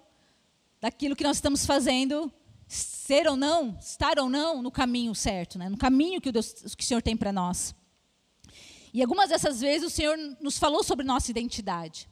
daquilo 0.81 1.15
que 1.15 1.23
nós 1.23 1.37
estamos 1.37 1.65
fazendo, 1.65 2.31
ser 2.67 3.27
ou 3.27 3.37
não, 3.37 3.77
estar 3.79 4.19
ou 4.19 4.29
não 4.29 4.61
no 4.61 4.69
caminho 4.69 5.15
certo, 5.15 5.57
né? 5.57 5.69
no 5.69 5.77
caminho 5.77 6.19
que 6.19 6.29
o, 6.29 6.31
Deus, 6.31 6.53
que 6.75 6.83
o 6.83 6.87
Senhor 6.87 7.01
tem 7.01 7.15
para 7.15 7.31
nós. 7.31 7.73
E 8.97 9.01
algumas 9.03 9.29
dessas 9.29 9.61
vezes 9.61 9.85
o 9.85 9.95
Senhor 9.95 10.17
nos 10.41 10.57
falou 10.57 10.83
sobre 10.83 11.05
nossa 11.05 11.29
identidade. 11.29 12.09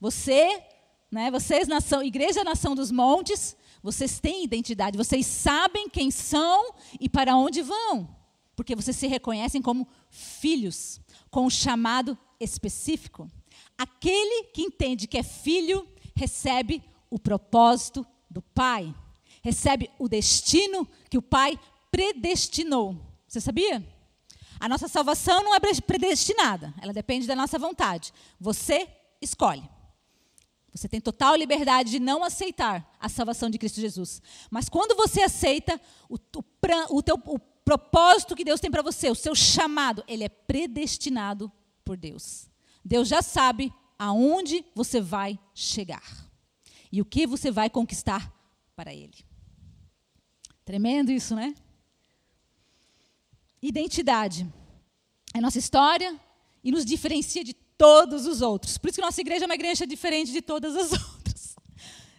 Você, 0.00 0.60
né, 1.08 1.30
vocês, 1.30 1.68
nação, 1.68 2.02
Igreja 2.02 2.42
Nação 2.42 2.74
dos 2.74 2.90
Montes, 2.90 3.56
vocês 3.80 4.18
têm 4.18 4.42
identidade, 4.42 4.98
vocês 4.98 5.24
sabem 5.24 5.88
quem 5.88 6.10
são 6.10 6.74
e 6.98 7.08
para 7.08 7.36
onde 7.36 7.62
vão, 7.62 8.08
porque 8.56 8.74
vocês 8.74 8.96
se 8.96 9.06
reconhecem 9.06 9.62
como 9.62 9.86
filhos, 10.10 11.00
com 11.30 11.46
um 11.46 11.50
chamado 11.50 12.18
específico. 12.40 13.30
Aquele 13.78 14.48
que 14.48 14.62
entende 14.62 15.06
que 15.06 15.18
é 15.18 15.22
filho 15.22 15.86
recebe 16.16 16.82
o 17.08 17.20
propósito 17.20 18.04
do 18.28 18.42
Pai, 18.42 18.92
recebe 19.44 19.88
o 19.96 20.08
destino 20.08 20.88
que 21.08 21.18
o 21.18 21.22
Pai 21.22 21.56
predestinou. 21.88 22.96
Você 23.28 23.40
sabia? 23.40 23.95
A 24.58 24.68
nossa 24.68 24.88
salvação 24.88 25.42
não 25.42 25.54
é 25.54 25.60
predestinada, 25.60 26.72
ela 26.80 26.92
depende 26.92 27.26
da 27.26 27.36
nossa 27.36 27.58
vontade. 27.58 28.12
Você 28.40 28.88
escolhe. 29.20 29.68
Você 30.72 30.88
tem 30.88 31.00
total 31.00 31.34
liberdade 31.36 31.90
de 31.90 31.98
não 31.98 32.22
aceitar 32.22 32.94
a 33.00 33.08
salvação 33.08 33.48
de 33.48 33.58
Cristo 33.58 33.80
Jesus. 33.80 34.20
Mas 34.50 34.68
quando 34.68 34.94
você 34.94 35.22
aceita, 35.22 35.80
o, 36.08 36.16
o, 36.16 36.44
o, 36.90 37.02
teu, 37.02 37.14
o 37.24 37.38
propósito 37.38 38.36
que 38.36 38.44
Deus 38.44 38.60
tem 38.60 38.70
para 38.70 38.82
você, 38.82 39.10
o 39.10 39.14
seu 39.14 39.34
chamado, 39.34 40.04
ele 40.06 40.24
é 40.24 40.28
predestinado 40.28 41.50
por 41.82 41.96
Deus. 41.96 42.50
Deus 42.84 43.08
já 43.08 43.22
sabe 43.22 43.72
aonde 43.98 44.64
você 44.74 45.00
vai 45.00 45.38
chegar 45.54 46.26
e 46.92 47.00
o 47.00 47.04
que 47.04 47.26
você 47.26 47.50
vai 47.50 47.68
conquistar 47.68 48.32
para 48.74 48.94
Ele. 48.94 49.16
Tremendo 50.64 51.10
isso, 51.10 51.34
né? 51.34 51.54
Identidade 53.66 54.46
é 55.34 55.40
nossa 55.40 55.58
história 55.58 56.16
e 56.62 56.70
nos 56.70 56.84
diferencia 56.84 57.42
de 57.42 57.52
todos 57.52 58.24
os 58.24 58.40
outros. 58.40 58.78
Por 58.78 58.88
isso 58.88 58.98
que 58.98 59.04
nossa 59.04 59.20
igreja 59.20 59.44
é 59.44 59.46
uma 59.46 59.56
igreja 59.56 59.84
diferente 59.84 60.30
de 60.30 60.40
todas 60.40 60.76
as 60.76 60.92
outras. 60.94 61.56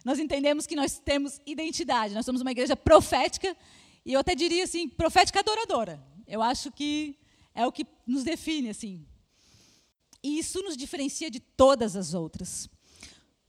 Nós 0.04 0.18
entendemos 0.18 0.66
que 0.66 0.76
nós 0.76 0.98
temos 0.98 1.40
identidade, 1.46 2.12
nós 2.12 2.26
somos 2.26 2.42
uma 2.42 2.50
igreja 2.50 2.76
profética, 2.76 3.56
e 4.04 4.12
eu 4.12 4.20
até 4.20 4.34
diria 4.34 4.62
assim, 4.62 4.90
profética 4.90 5.40
adoradora. 5.40 5.98
Eu 6.26 6.42
acho 6.42 6.70
que 6.70 7.18
é 7.54 7.66
o 7.66 7.72
que 7.72 7.86
nos 8.06 8.24
define 8.24 8.68
assim. 8.68 9.06
E 10.22 10.38
isso 10.38 10.62
nos 10.62 10.76
diferencia 10.76 11.30
de 11.30 11.40
todas 11.40 11.96
as 11.96 12.12
outras. 12.12 12.68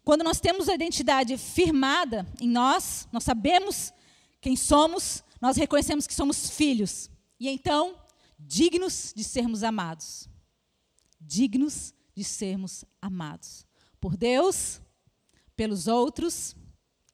quando 0.06 0.24
nós 0.24 0.39
temos 0.39 0.70
a 0.70 0.74
identidade 0.74 1.38
firmada 1.38 2.25
em 2.39 2.48
nós, 2.48 3.10
nós 3.12 3.25
sabemos 3.25 3.91
quem 4.39 4.56
somos, 4.56 5.22
nós 5.41 5.58
reconhecemos 5.58 6.08
que 6.08 6.13
somos 6.13 6.50
filhos. 6.50 7.10
E 7.39 7.48
então, 7.48 7.98
dignos 8.38 9.13
de 9.15 9.24
sermos 9.24 9.63
amados. 9.63 10.27
Dignos 11.19 11.93
de 12.15 12.24
sermos 12.24 12.84
amados. 13.01 13.65
Por 14.00 14.17
Deus, 14.17 14.81
pelos 15.55 15.88
outros 15.88 16.55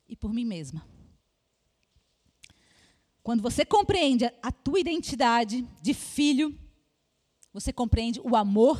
e 0.07 0.15
por 0.15 0.33
mim 0.33 0.45
mesma. 0.45 0.87
Quando 3.21 3.41
você 3.41 3.65
compreende 3.65 4.25
a 4.41 4.51
tua 4.51 4.79
identidade 4.79 5.67
de 5.81 5.93
filho, 5.93 6.57
você 7.51 7.73
compreende 7.73 8.19
o 8.19 8.35
amor 8.35 8.79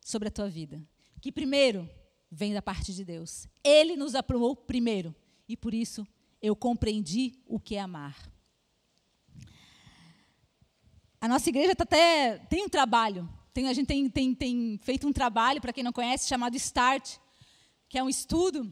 sobre 0.00 0.28
a 0.28 0.30
tua 0.30 0.48
vida. 0.48 0.82
Que 1.20 1.30
primeiro 1.30 1.88
vem 2.30 2.54
da 2.54 2.62
parte 2.62 2.94
de 2.94 3.04
Deus. 3.04 3.46
Ele 3.62 3.96
nos 3.96 4.14
aprovou 4.14 4.56
primeiro. 4.56 5.14
E 5.48 5.56
por 5.56 5.74
isso 5.74 6.06
eu 6.40 6.56
compreendi 6.56 7.42
o 7.46 7.60
que 7.60 7.76
é 7.76 7.80
amar. 7.80 8.33
A 11.24 11.28
nossa 11.28 11.48
igreja 11.48 11.74
tá 11.74 11.84
até 11.84 12.36
tem 12.50 12.64
um 12.64 12.68
trabalho. 12.68 13.26
Tem, 13.54 13.66
a 13.66 13.72
gente 13.72 13.86
tem, 13.86 14.10
tem, 14.10 14.34
tem 14.34 14.78
feito 14.82 15.08
um 15.08 15.12
trabalho, 15.12 15.58
para 15.58 15.72
quem 15.72 15.82
não 15.82 15.90
conhece, 15.90 16.28
chamado 16.28 16.54
START, 16.54 17.16
que 17.88 17.96
é 17.96 18.02
um 18.02 18.10
estudo 18.10 18.70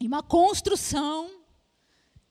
e 0.00 0.06
uma 0.06 0.22
construção 0.22 1.30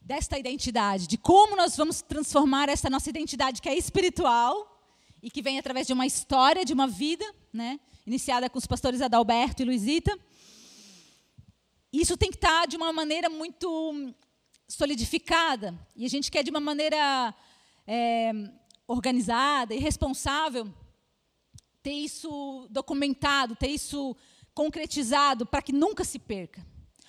desta 0.01 0.39
identidade, 0.39 1.05
de 1.05 1.15
como 1.15 1.55
nós 1.55 1.77
vamos 1.77 2.01
transformar 2.01 2.69
essa 2.69 2.89
nossa 2.89 3.07
identidade 3.07 3.61
que 3.61 3.69
é 3.69 3.77
espiritual 3.77 4.81
e 5.21 5.29
que 5.29 5.43
vem 5.43 5.59
através 5.59 5.85
de 5.85 5.93
uma 5.93 6.07
história, 6.07 6.65
de 6.65 6.73
uma 6.73 6.87
vida, 6.87 7.31
né, 7.53 7.79
iniciada 8.03 8.49
com 8.49 8.57
os 8.57 8.65
pastores 8.65 8.99
Adalberto 8.99 9.61
e 9.61 9.65
Luizita. 9.65 10.17
Isso 11.93 12.17
tem 12.17 12.31
que 12.31 12.37
estar 12.37 12.65
de 12.65 12.77
uma 12.77 12.91
maneira 12.91 13.29
muito 13.29 14.11
solidificada 14.67 15.79
e 15.95 16.03
a 16.03 16.09
gente 16.09 16.31
quer 16.31 16.43
de 16.43 16.49
uma 16.49 16.59
maneira 16.59 17.31
é, 17.85 18.33
organizada 18.87 19.73
e 19.73 19.79
responsável, 19.79 20.71
ter 21.81 21.91
isso 21.93 22.67
documentado, 22.69 23.55
ter 23.55 23.69
isso 23.69 24.15
concretizado 24.53 25.45
para 25.45 25.61
que 25.61 25.71
nunca 25.71 26.03
se 26.03 26.17
perca. 26.17 26.65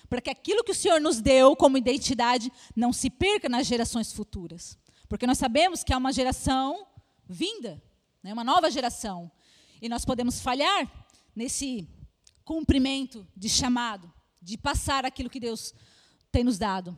Para 0.09 0.21
que 0.21 0.29
aquilo 0.29 0.63
que 0.63 0.71
o 0.71 0.75
Senhor 0.75 1.01
nos 1.01 1.19
deu 1.19 1.55
como 1.55 1.77
identidade 1.77 2.51
não 2.75 2.93
se 2.93 3.09
perca 3.09 3.49
nas 3.49 3.67
gerações 3.67 4.13
futuras. 4.13 4.77
Porque 5.09 5.27
nós 5.27 5.37
sabemos 5.37 5.83
que 5.83 5.93
é 5.93 5.97
uma 5.97 6.13
geração 6.13 6.87
vinda, 7.27 7.81
né, 8.23 8.33
uma 8.33 8.43
nova 8.43 8.69
geração. 8.69 9.31
E 9.81 9.89
nós 9.89 10.05
podemos 10.05 10.39
falhar 10.39 10.89
nesse 11.35 11.87
cumprimento 12.43 13.27
de 13.35 13.49
chamado, 13.49 14.11
de 14.41 14.57
passar 14.57 15.05
aquilo 15.05 15.29
que 15.29 15.39
Deus 15.39 15.73
tem 16.31 16.43
nos 16.43 16.57
dado. 16.57 16.95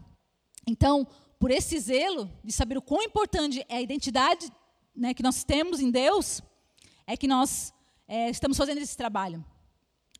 Então, 0.67 1.07
por 1.39 1.49
esse 1.49 1.79
zelo 1.79 2.29
de 2.43 2.51
saber 2.51 2.77
o 2.77 2.81
quão 2.81 3.01
importante 3.01 3.65
é 3.69 3.77
a 3.77 3.81
identidade 3.81 4.51
né, 4.99 5.13
que 5.13 5.23
nós 5.23 5.45
temos 5.45 5.79
em 5.79 5.89
Deus, 5.89 6.41
é 7.07 7.15
que 7.15 7.27
nós 7.27 7.73
é, 8.05 8.29
estamos 8.29 8.57
fazendo 8.57 8.79
esse 8.79 8.97
trabalho. 8.97 9.43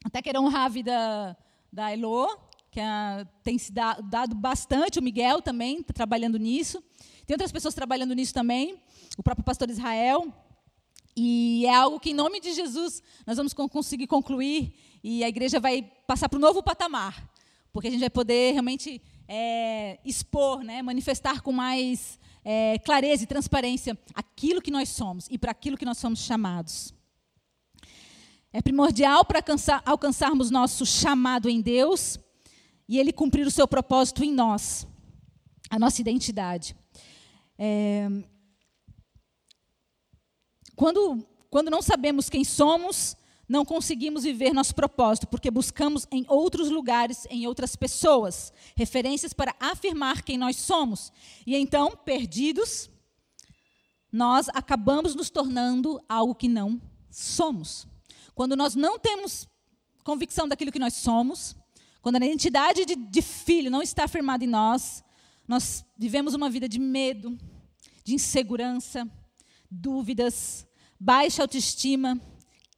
Até 0.05 0.21
quero 0.21 0.41
honrar 0.41 0.65
a 0.65 0.69
vida 0.69 1.37
da 1.71 1.91
Elo, 1.91 2.27
que 2.71 2.79
é, 2.79 3.27
tem 3.43 3.57
se 3.57 3.73
dado 3.73 4.33
bastante, 4.35 4.97
o 4.97 5.03
Miguel 5.03 5.41
também 5.41 5.81
está 5.81 5.93
trabalhando 5.93 6.39
nisso. 6.39 6.81
Tem 7.25 7.33
outras 7.33 7.51
pessoas 7.51 7.73
trabalhando 7.73 8.15
nisso 8.15 8.33
também, 8.33 8.81
o 9.17 9.21
próprio 9.21 9.43
pastor 9.43 9.69
Israel. 9.69 10.33
E 11.15 11.65
é 11.65 11.75
algo 11.75 11.99
que, 11.99 12.11
em 12.11 12.13
nome 12.13 12.39
de 12.39 12.53
Jesus, 12.53 13.03
nós 13.27 13.35
vamos 13.35 13.53
conseguir 13.53 14.07
concluir 14.07 14.73
e 15.03 15.23
a 15.25 15.27
igreja 15.27 15.59
vai 15.59 15.81
passar 16.07 16.29
para 16.29 16.37
um 16.37 16.41
novo 16.41 16.63
patamar, 16.63 17.29
porque 17.73 17.89
a 17.89 17.91
gente 17.91 17.99
vai 17.99 18.09
poder 18.09 18.53
realmente 18.53 19.01
é, 19.27 19.99
expor, 20.05 20.63
né, 20.63 20.81
manifestar 20.81 21.41
com 21.41 21.51
mais 21.51 22.17
é, 22.43 22.79
clareza 22.79 23.23
e 23.23 23.27
transparência 23.27 23.97
aquilo 24.13 24.61
que 24.61 24.71
nós 24.71 24.89
somos 24.89 25.27
e 25.29 25.37
para 25.37 25.51
aquilo 25.51 25.77
que 25.77 25.85
nós 25.85 25.97
somos 25.97 26.19
chamados. 26.19 26.93
É 28.51 28.61
primordial 28.61 29.23
para 29.23 29.39
alcançar, 29.39 29.81
alcançarmos 29.85 30.49
nosso 30.49 30.85
chamado 30.85 31.49
em 31.49 31.61
Deus 31.61 32.17
e 32.87 32.97
Ele 32.99 33.13
cumprir 33.13 33.45
o 33.45 33.51
seu 33.51 33.67
propósito 33.67 34.23
em 34.23 34.33
nós, 34.33 34.87
a 35.69 35.77
nossa 35.77 36.01
identidade. 36.01 36.75
É, 37.57 38.09
quando, 40.75 41.27
quando 41.49 41.69
não 41.69 41.81
sabemos 41.81 42.29
quem 42.29 42.43
somos, 42.43 43.15
não 43.49 43.65
conseguimos 43.65 44.23
viver 44.23 44.53
nosso 44.53 44.75
propósito, 44.75 45.25
porque 45.25 45.49
buscamos 45.49 46.05
em 46.11 46.23
outros 46.27 46.69
lugares, 46.69 47.25
em 47.31 47.47
outras 47.47 47.75
pessoas, 47.75 48.53
referências 48.77 49.33
para 49.33 49.55
afirmar 49.59 50.21
quem 50.21 50.37
nós 50.37 50.55
somos. 50.57 51.11
E 51.47 51.55
então, 51.55 51.97
perdidos, 52.05 52.91
nós 54.11 54.47
acabamos 54.49 55.15
nos 55.15 55.31
tornando 55.31 55.99
algo 56.07 56.35
que 56.35 56.47
não 56.47 56.79
somos. 57.09 57.87
Quando 58.35 58.55
nós 58.55 58.75
não 58.75 58.99
temos 58.99 59.47
convicção 60.03 60.47
daquilo 60.47 60.71
que 60.71 60.77
nós 60.77 60.93
somos, 60.93 61.55
quando 62.03 62.21
a 62.21 62.25
identidade 62.25 62.85
de, 62.85 62.95
de 62.95 63.21
filho 63.23 63.71
não 63.71 63.81
está 63.81 64.03
afirmada 64.03 64.43
em 64.43 64.47
nós, 64.47 65.03
nós 65.47 65.83
vivemos 65.97 66.35
uma 66.35 66.51
vida 66.51 66.69
de 66.69 66.77
medo, 66.77 67.35
de 68.03 68.13
insegurança, 68.13 69.09
dúvidas, 69.69 70.67
baixa 70.99 71.41
autoestima, 71.41 72.21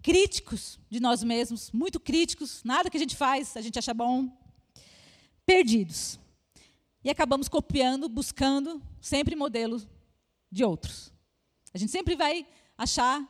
críticos 0.02 0.80
de 0.90 1.00
nós 1.00 1.24
mesmos, 1.24 1.72
muito 1.72 2.00
críticos, 2.00 2.64
nada 2.64 2.90
que 2.90 2.98
a 2.98 3.00
gente 3.00 3.16
faz 3.16 3.56
a 3.56 3.62
gente 3.62 3.78
acha 3.78 3.94
bom, 3.94 4.30
perdidos. 5.46 6.20
E 7.04 7.10
acabamos 7.10 7.48
copiando, 7.48 8.08
buscando 8.08 8.82
sempre 9.00 9.36
modelos 9.36 9.88
de 10.52 10.64
outros. 10.64 11.12
A 11.74 11.78
gente 11.78 11.92
sempre 11.92 12.16
vai 12.16 12.46
achar 12.78 13.28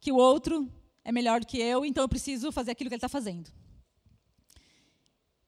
que 0.00 0.10
o 0.10 0.16
outro 0.16 0.68
é 1.04 1.12
melhor 1.12 1.40
do 1.40 1.46
que 1.46 1.58
eu, 1.58 1.84
então 1.84 2.02
eu 2.02 2.08
preciso 2.08 2.50
fazer 2.50 2.72
aquilo 2.72 2.88
que 2.88 2.94
ele 2.94 2.98
está 2.98 3.08
fazendo. 3.08 3.50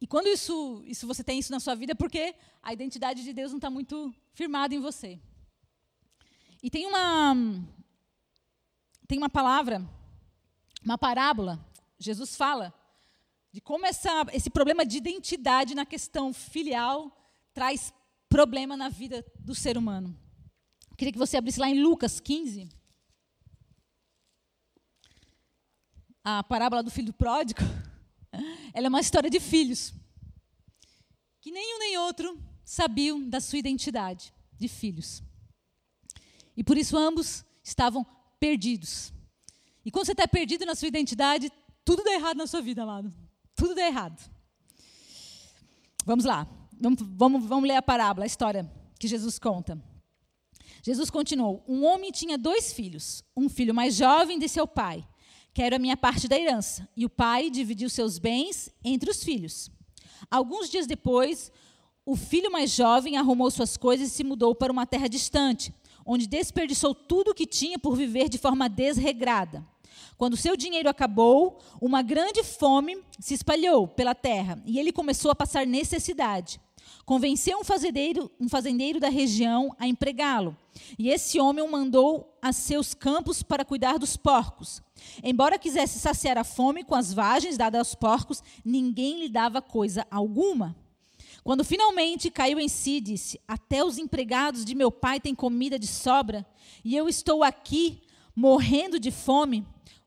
E 0.00 0.06
quando 0.06 0.26
isso, 0.26 0.82
isso 0.86 1.06
você 1.06 1.24
tem 1.24 1.38
isso 1.38 1.50
na 1.50 1.60
sua 1.60 1.74
vida, 1.74 1.92
é 1.92 1.94
porque 1.94 2.34
a 2.62 2.72
identidade 2.72 3.24
de 3.24 3.32
Deus 3.32 3.52
não 3.52 3.58
está 3.58 3.70
muito 3.70 4.14
firmada 4.34 4.74
em 4.74 4.80
você. 4.80 5.18
E 6.62 6.70
tem 6.70 6.86
uma 6.86 7.34
tem 9.06 9.18
uma 9.18 9.28
palavra 9.28 9.86
uma 10.84 10.98
parábola, 10.98 11.64
Jesus 11.98 12.36
fala 12.36 12.72
de 13.50 13.60
como 13.60 13.86
essa, 13.86 14.26
esse 14.32 14.50
problema 14.50 14.84
de 14.84 14.98
identidade 14.98 15.74
na 15.74 15.86
questão 15.86 16.32
filial 16.32 17.16
traz 17.52 17.94
problema 18.28 18.76
na 18.76 18.88
vida 18.88 19.24
do 19.38 19.54
ser 19.54 19.78
humano. 19.78 20.18
Eu 20.90 20.96
queria 20.96 21.12
que 21.12 21.18
você 21.18 21.36
abrisse 21.36 21.60
lá 21.60 21.68
em 21.68 21.80
Lucas 21.80 22.20
15. 22.20 22.68
A 26.22 26.42
parábola 26.42 26.82
do 26.82 26.90
filho 26.90 27.12
pródigo. 27.12 27.60
Ela 28.74 28.86
é 28.86 28.88
uma 28.88 29.00
história 29.00 29.30
de 29.30 29.38
filhos. 29.38 29.94
Que 31.40 31.50
nenhum 31.50 31.78
nem 31.78 31.96
outro 31.98 32.38
sabiam 32.64 33.28
da 33.28 33.40
sua 33.40 33.58
identidade 33.58 34.32
de 34.58 34.66
filhos. 34.66 35.22
E 36.56 36.64
por 36.64 36.76
isso 36.76 36.96
ambos 36.96 37.44
estavam 37.62 38.04
perdidos. 38.40 39.12
E 39.84 39.90
quando 39.90 40.06
você 40.06 40.12
está 40.12 40.26
perdido 40.26 40.64
na 40.64 40.74
sua 40.74 40.88
identidade, 40.88 41.52
tudo 41.84 42.02
dá 42.02 42.12
errado 42.12 42.36
na 42.36 42.46
sua 42.46 42.60
vida, 42.60 42.82
amado. 42.82 43.12
Tudo 43.54 43.74
dá 43.74 43.86
errado. 43.86 44.18
Vamos 46.04 46.24
lá. 46.24 46.48
Vamos, 46.80 46.98
vamos, 47.02 47.46
vamos 47.46 47.68
ler 47.68 47.76
a 47.76 47.82
parábola, 47.82 48.24
a 48.24 48.26
história 48.26 48.70
que 48.98 49.06
Jesus 49.06 49.38
conta. 49.38 49.80
Jesus 50.82 51.10
continuou: 51.10 51.64
Um 51.68 51.84
homem 51.84 52.10
tinha 52.10 52.36
dois 52.36 52.72
filhos. 52.72 53.22
Um 53.36 53.48
filho 53.48 53.74
mais 53.74 53.94
jovem 53.94 54.38
de 54.38 54.48
seu 54.48 54.66
pai, 54.66 55.06
quero 55.52 55.76
a 55.76 55.78
minha 55.78 55.96
parte 55.96 56.28
da 56.28 56.38
herança. 56.38 56.88
E 56.96 57.04
o 57.04 57.10
pai 57.10 57.50
dividiu 57.50 57.88
seus 57.88 58.18
bens 58.18 58.70
entre 58.82 59.10
os 59.10 59.22
filhos. 59.22 59.70
Alguns 60.30 60.70
dias 60.70 60.86
depois, 60.86 61.52
o 62.04 62.16
filho 62.16 62.50
mais 62.50 62.70
jovem 62.70 63.16
arrumou 63.16 63.50
suas 63.50 63.76
coisas 63.76 64.08
e 64.08 64.10
se 64.10 64.24
mudou 64.24 64.54
para 64.54 64.72
uma 64.72 64.86
terra 64.86 65.08
distante, 65.08 65.72
onde 66.04 66.26
desperdiçou 66.26 66.94
tudo 66.94 67.30
o 67.30 67.34
que 67.34 67.46
tinha 67.46 67.78
por 67.78 67.96
viver 67.96 68.28
de 68.28 68.38
forma 68.38 68.68
desregrada. 68.68 69.66
Quando 70.16 70.36
seu 70.36 70.56
dinheiro 70.56 70.88
acabou, 70.88 71.58
uma 71.80 72.02
grande 72.02 72.42
fome 72.42 72.98
se 73.18 73.34
espalhou 73.34 73.88
pela 73.88 74.14
terra 74.14 74.62
e 74.64 74.78
ele 74.78 74.92
começou 74.92 75.30
a 75.30 75.34
passar 75.34 75.66
necessidade. 75.66 76.60
Convenceu 77.04 77.58
um 77.58 77.64
fazendeiro, 77.64 78.30
um 78.40 78.48
fazendeiro 78.48 78.98
da 78.98 79.08
região 79.08 79.74
a 79.78 79.86
empregá-lo. 79.86 80.56
E 80.98 81.10
esse 81.10 81.38
homem 81.38 81.62
o 81.64 81.70
mandou 81.70 82.36
a 82.40 82.52
seus 82.52 82.94
campos 82.94 83.42
para 83.42 83.64
cuidar 83.64 83.98
dos 83.98 84.16
porcos. 84.16 84.82
Embora 85.22 85.58
quisesse 85.58 85.98
saciar 85.98 86.38
a 86.38 86.44
fome 86.44 86.82
com 86.82 86.94
as 86.94 87.12
vagens 87.12 87.56
dadas 87.56 87.78
aos 87.78 87.94
porcos, 87.94 88.42
ninguém 88.64 89.20
lhe 89.20 89.28
dava 89.28 89.60
coisa 89.60 90.06
alguma. 90.10 90.74
Quando 91.42 91.62
finalmente 91.62 92.30
caiu 92.30 92.58
em 92.58 92.68
si, 92.68 93.00
disse: 93.00 93.38
Até 93.46 93.84
os 93.84 93.98
empregados 93.98 94.64
de 94.64 94.74
meu 94.74 94.90
pai 94.90 95.20
têm 95.20 95.34
comida 95.34 95.78
de 95.78 95.86
sobra, 95.86 96.46
e 96.82 96.96
eu 96.96 97.06
estou 97.06 97.42
aqui 97.44 98.00
morrendo 98.34 98.98
de 98.98 99.10
fome. 99.10 99.66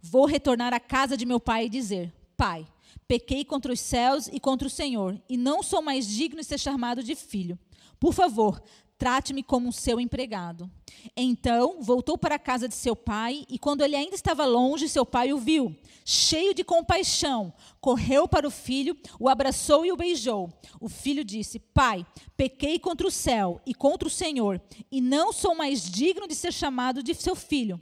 Vou 0.10 0.26
retornar 0.26 0.74
à 0.74 0.80
casa 0.80 1.16
de 1.16 1.26
meu 1.26 1.40
pai 1.40 1.66
e 1.66 1.70
dizer: 1.70 2.14
Pai, 2.36 2.66
Pequei 3.08 3.46
contra 3.46 3.72
os 3.72 3.80
céus 3.80 4.28
e 4.28 4.40
contra 4.40 4.68
o 4.68 4.72
Senhor, 4.72 5.20
e 5.30 5.38
não 5.38 5.64
sou 5.64 5.82
mais 5.82 6.06
digno 6.06 6.42
de 6.42 6.46
ser 6.46 6.60
chamado 6.60 7.02
de 7.02 7.16
filho. 7.16 7.58
Por 7.98 8.14
favor, 8.14 8.62
trate-me 8.98 9.42
como 9.42 9.70
um 9.70 9.72
seu 9.72 9.98
empregado. 9.98 10.70
Então 11.16 11.82
voltou 11.82 12.18
para 12.18 12.36
a 12.36 12.40
casa 12.40 12.68
de 12.68 12.76
seu 12.76 12.98
pai, 12.98 13.46
e 13.48 13.58
quando 13.58 13.82
ele 13.82 13.96
ainda 13.96 14.14
estava 14.14 14.46
longe, 14.46 14.90
seu 14.90 15.06
pai 15.06 15.32
o 15.32 15.38
viu. 15.38 15.74
Cheio 16.04 16.54
de 16.54 16.66
compaixão, 16.66 17.54
correu 17.80 18.28
para 18.28 18.46
o 18.46 18.52
filho, 18.52 18.98
o 19.18 19.30
abraçou 19.30 19.86
e 19.86 19.92
o 19.92 19.98
beijou. 19.98 20.52
O 20.82 20.90
filho 20.90 21.24
disse: 21.24 21.60
Pai, 21.60 22.06
pequei 22.36 22.78
contra 22.78 23.08
o 23.08 23.12
céu 23.12 23.62
e 23.66 23.74
contra 23.74 24.08
o 24.08 24.12
Senhor, 24.12 24.62
e 24.92 25.00
não 25.00 25.32
sou 25.32 25.56
mais 25.56 25.90
digno 25.90 26.28
de 26.28 26.36
ser 26.36 26.52
chamado 26.52 27.02
de 27.02 27.14
seu 27.14 27.36
filho. 27.36 27.82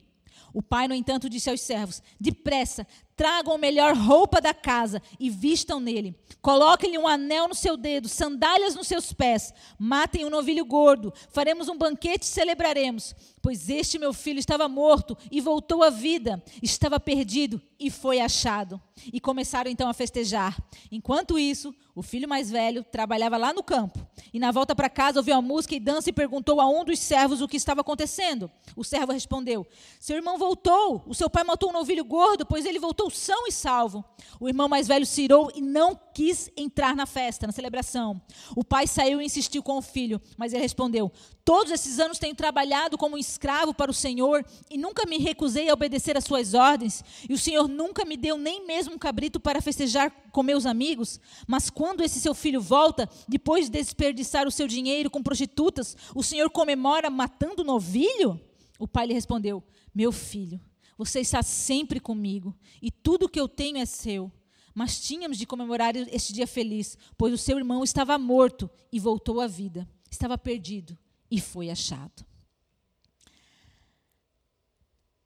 O 0.55 0.61
pai, 0.61 0.87
no 0.87 0.95
entanto, 0.95 1.29
disse 1.29 1.49
aos 1.49 1.59
servos: 1.59 2.01
Depressa, 2.17 2.87
tragam 3.15 3.53
a 3.53 3.57
melhor 3.57 3.95
roupa 3.95 4.41
da 4.41 4.53
casa 4.53 5.01
e 5.19 5.29
vistam 5.29 5.79
nele. 5.79 6.15
Coloquem-lhe 6.41 6.97
um 6.97 7.07
anel 7.07 7.47
no 7.47 7.55
seu 7.55 7.77
dedo, 7.77 8.07
sandálias 8.07 8.75
nos 8.75 8.87
seus 8.87 9.13
pés. 9.13 9.53
Matem 9.79 10.25
um 10.25 10.29
novilho 10.29 10.65
gordo. 10.65 11.13
Faremos 11.29 11.69
um 11.69 11.77
banquete 11.77 12.23
e 12.23 12.29
celebraremos. 12.29 13.15
Pois 13.41 13.69
este 13.69 13.97
meu 13.97 14.13
filho 14.13 14.39
estava 14.39 14.67
morto 14.67 15.17
e 15.31 15.39
voltou 15.39 15.83
à 15.83 15.89
vida. 15.89 16.43
Estava 16.61 16.99
perdido 16.99 17.61
e 17.79 17.89
foi 17.89 18.19
achado. 18.19 18.81
E 19.11 19.19
começaram 19.19 19.69
então 19.69 19.87
a 19.87 19.93
festejar. 19.93 20.57
Enquanto 20.91 21.37
isso, 21.37 21.73
o 21.93 22.01
filho 22.01 22.27
mais 22.27 22.49
velho 22.49 22.83
trabalhava 22.83 23.37
lá 23.37 23.53
no 23.53 23.63
campo. 23.63 24.05
E 24.33 24.39
na 24.39 24.51
volta 24.51 24.75
para 24.75 24.89
casa 24.89 25.19
ouviu 25.19 25.35
a 25.35 25.41
música 25.41 25.75
e 25.75 25.79
dança 25.79 26.09
e 26.09 26.13
perguntou 26.13 26.59
a 26.59 26.67
um 26.67 26.83
dos 26.83 26.99
servos 26.99 27.41
o 27.41 27.47
que 27.47 27.57
estava 27.57 27.81
acontecendo. 27.81 28.51
O 28.75 28.83
servo 28.83 29.13
respondeu: 29.13 29.65
Seu 29.99 30.17
irmão 30.17 30.37
voltou. 30.37 31.03
O 31.07 31.13
seu 31.13 31.29
pai 31.29 31.43
matou 31.43 31.69
um 31.69 31.73
novilho 31.73 32.03
gordo, 32.03 32.45
pois 32.45 32.65
ele 32.65 32.79
voltou 32.79 33.04
são 33.09 33.47
e 33.47 33.51
salvo. 33.51 34.03
O 34.39 34.47
irmão 34.47 34.67
mais 34.67 34.87
velho 34.87 35.05
se 35.05 35.21
irou 35.21 35.51
e 35.55 35.61
não 35.61 35.99
quis 36.13 36.49
entrar 36.55 36.95
na 36.95 37.05
festa, 37.05 37.47
na 37.47 37.53
celebração. 37.53 38.21
O 38.55 38.63
pai 38.63 38.87
saiu 38.87 39.21
e 39.21 39.25
insistiu 39.25 39.61
com 39.63 39.77
o 39.77 39.81
filho, 39.81 40.21
mas 40.37 40.53
ele 40.53 40.61
respondeu: 40.61 41.11
Todos 41.43 41.71
esses 41.71 41.99
anos 41.99 42.17
tenho 42.17 42.35
trabalhado 42.35 42.97
como 42.97 43.17
escravo 43.17 43.73
para 43.73 43.91
o 43.91 43.93
Senhor 43.93 44.43
e 44.69 44.77
nunca 44.77 45.05
me 45.05 45.17
recusei 45.17 45.69
a 45.69 45.73
obedecer 45.73 46.17
às 46.17 46.23
suas 46.23 46.53
ordens. 46.53 47.03
E 47.29 47.33
o 47.33 47.37
Senhor 47.37 47.67
nunca 47.67 48.03
me 48.03 48.17
deu 48.17 48.37
nem 48.37 48.65
mesmo 48.65 48.95
um 48.95 48.97
cabrito 48.97 49.39
para 49.39 49.61
festejar 49.61 50.11
com 50.31 50.41
meus 50.41 50.65
amigos. 50.65 51.19
Mas 51.47 51.69
quando 51.69 52.03
esse 52.03 52.19
seu 52.19 52.33
filho 52.33 52.59
volta, 52.59 53.07
depois 53.27 53.65
de 53.65 53.71
desperdiçar 53.71 54.47
o 54.47 54.51
seu 54.51 54.67
dinheiro 54.67 55.09
com 55.09 55.21
prostitutas, 55.21 55.95
o 56.15 56.23
Senhor 56.23 56.49
comemora 56.49 57.09
matando 57.09 57.61
o 57.61 57.65
novilho? 57.65 58.39
O 58.79 58.87
pai 58.87 59.07
lhe 59.07 59.13
respondeu: 59.13 59.63
Meu 59.93 60.11
filho, 60.11 60.59
você 60.97 61.19
está 61.19 61.43
sempre 61.43 61.99
comigo 61.99 62.55
e 62.81 62.89
tudo 62.89 63.29
que 63.29 63.39
eu 63.39 63.47
tenho 63.47 63.77
é 63.77 63.85
seu. 63.85 64.31
Mas 64.73 64.99
tínhamos 64.99 65.37
de 65.37 65.45
comemorar 65.45 65.95
este 65.95 66.33
dia 66.33 66.45
feliz, 66.45 66.97
pois 67.17 67.33
o 67.33 67.37
seu 67.37 67.57
irmão 67.57 67.83
estava 67.83 68.17
morto 68.17 68.69
e 68.91 68.99
voltou 68.99 69.39
à 69.39 69.47
vida. 69.47 69.87
Estava 70.11 70.37
perdido 70.37 70.97
e 71.31 71.39
foi 71.39 71.69
achado. 71.69 72.25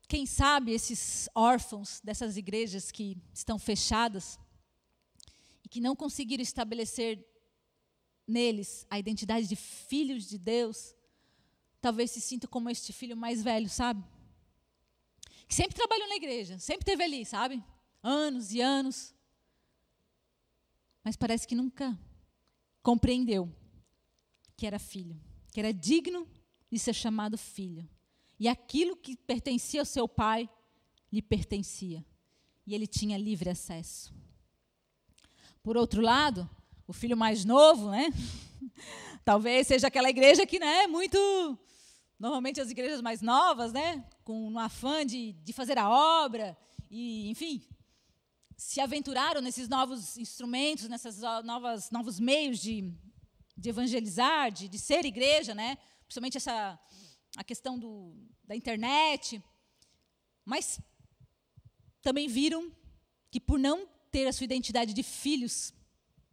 Quem 0.07 0.25
sabe 0.25 0.71
esses 0.71 1.29
órfãos 1.35 1.99
dessas 2.03 2.35
igrejas 2.37 2.91
que 2.91 3.17
estão 3.33 3.59
fechadas 3.59 4.39
e 5.63 5.69
que 5.69 5.79
não 5.79 5.95
conseguiram 5.95 6.41
estabelecer 6.41 7.23
neles 8.27 8.85
a 8.89 8.97
identidade 8.97 9.47
de 9.47 9.55
filhos 9.55 10.27
de 10.27 10.37
Deus, 10.37 10.95
talvez 11.81 12.11
se 12.11 12.21
sintam 12.21 12.49
como 12.49 12.69
este 12.69 12.91
filho 12.93 13.15
mais 13.15 13.43
velho, 13.43 13.69
sabe? 13.69 14.03
Que 15.49 15.55
sempre 15.55 15.75
trabalhou 15.75 16.07
na 16.07 16.15
igreja, 16.15 16.57
sempre 16.59 16.85
teve 16.85 17.03
ali, 17.03 17.25
sabe? 17.25 17.61
Anos 18.01 18.53
e 18.53 18.61
anos. 18.61 19.13
Mas 21.03 21.17
parece 21.17 21.45
que 21.45 21.55
nunca 21.55 21.99
compreendeu 22.81 23.53
que 24.55 24.65
era 24.65 24.79
filho 24.79 25.19
que 25.51 25.59
era 25.59 25.73
digno 25.73 26.27
de 26.71 26.79
ser 26.79 26.93
chamado 26.93 27.37
filho. 27.37 27.87
E 28.39 28.47
aquilo 28.47 28.95
que 28.95 29.15
pertencia 29.15 29.81
ao 29.81 29.85
seu 29.85 30.07
pai 30.07 30.49
lhe 31.11 31.21
pertencia. 31.21 32.05
E 32.65 32.73
ele 32.73 32.87
tinha 32.87 33.17
livre 33.17 33.49
acesso. 33.49 34.13
Por 35.61 35.75
outro 35.75 36.01
lado, 36.01 36.49
o 36.87 36.93
filho 36.93 37.17
mais 37.17 37.43
novo, 37.43 37.89
né? 37.89 38.09
Talvez 39.25 39.67
seja 39.67 39.87
aquela 39.87 40.09
igreja 40.09 40.45
que, 40.45 40.59
né, 40.59 40.87
muito 40.87 41.17
normalmente 42.19 42.59
as 42.59 42.69
igrejas 42.69 43.01
mais 43.01 43.21
novas, 43.21 43.71
né, 43.71 44.05
com 44.23 44.49
um 44.51 44.59
afã 44.59 45.05
de, 45.05 45.31
de 45.31 45.53
fazer 45.53 45.77
a 45.77 45.89
obra 45.89 46.57
e, 46.91 47.29
enfim, 47.29 47.65
se 48.57 48.81
aventuraram 48.81 49.41
nesses 49.41 49.69
novos 49.69 50.17
instrumentos, 50.17 50.89
nesses 50.89 51.21
novas 51.45 51.89
novos 51.91 52.19
meios 52.19 52.59
de, 52.59 52.93
de 53.55 53.69
evangelizar, 53.69 54.51
de, 54.51 54.67
de 54.67 54.77
ser 54.77 55.05
igreja, 55.05 55.55
né? 55.55 55.77
Principalmente 56.03 56.35
essa 56.35 56.77
a 57.37 57.43
questão 57.43 57.79
do, 57.79 58.13
da 58.43 58.55
internet. 58.55 59.41
Mas 60.43 60.81
também 62.01 62.27
viram 62.27 62.69
que 63.31 63.39
por 63.39 63.57
não 63.57 63.87
ter 64.11 64.27
a 64.27 64.33
sua 64.33 64.43
identidade 64.43 64.93
de 64.93 65.03
filhos 65.03 65.73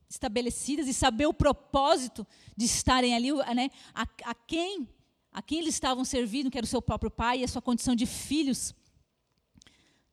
estabelecidas 0.08 0.88
e 0.88 0.94
saber 0.94 1.26
o 1.26 1.34
propósito 1.34 2.26
de 2.56 2.64
estarem 2.64 3.14
ali, 3.14 3.32
né, 3.54 3.70
a, 3.94 4.02
a 4.24 4.34
quem 4.34 4.88
a 5.36 5.42
quem 5.42 5.58
eles 5.58 5.74
estavam 5.74 6.02
servindo, 6.02 6.50
que 6.50 6.56
era 6.56 6.64
o 6.64 6.66
seu 6.66 6.80
próprio 6.80 7.10
pai, 7.10 7.40
e 7.40 7.44
a 7.44 7.48
sua 7.48 7.60
condição 7.60 7.94
de 7.94 8.06
filhos, 8.06 8.74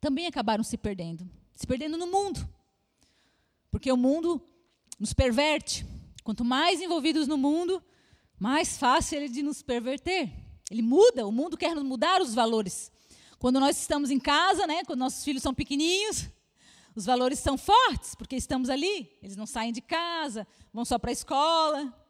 também 0.02 0.28
acabaram 0.28 0.66
se 0.66 0.78
perdendo. 0.78 1.26
Se 1.54 1.66
perdendo 1.66 1.98
no 1.98 2.08
mundo. 2.08 2.46
Porque 3.72 3.90
o 3.90 3.96
mundo 3.96 4.46
nos 5.00 5.14
perverte. 5.14 5.86
Quanto 6.26 6.44
mais 6.44 6.82
envolvidos 6.82 7.26
no 7.26 7.38
mundo, 7.38 7.82
mais 8.38 8.78
fácil 8.78 9.16
ele 9.16 9.30
de 9.30 9.42
nos 9.42 9.62
perverter. 9.62 10.30
Ele 10.70 10.82
muda, 10.82 11.26
o 11.26 11.32
mundo 11.32 11.56
quer 11.56 11.74
mudar 11.74 12.22
os 12.22 12.34
valores. 12.34 12.92
Quando 13.40 13.62
nós 13.62 13.80
estamos 13.80 14.12
em 14.12 14.20
casa, 14.20 14.68
né, 14.68 14.84
quando 14.84 15.00
nossos 15.00 15.24
filhos 15.24 15.42
são 15.42 15.54
pequenininhos, 15.54 16.28
os 16.94 17.06
valores 17.06 17.40
são 17.40 17.58
fortes, 17.58 18.14
porque 18.14 18.36
estamos 18.36 18.70
ali. 18.70 19.18
Eles 19.22 19.38
não 19.38 19.46
saem 19.46 19.72
de 19.72 19.80
casa, 19.80 20.46
vão 20.74 20.84
só 20.84 21.00
para 21.00 21.12
a 21.12 21.14
escola. 21.14 22.03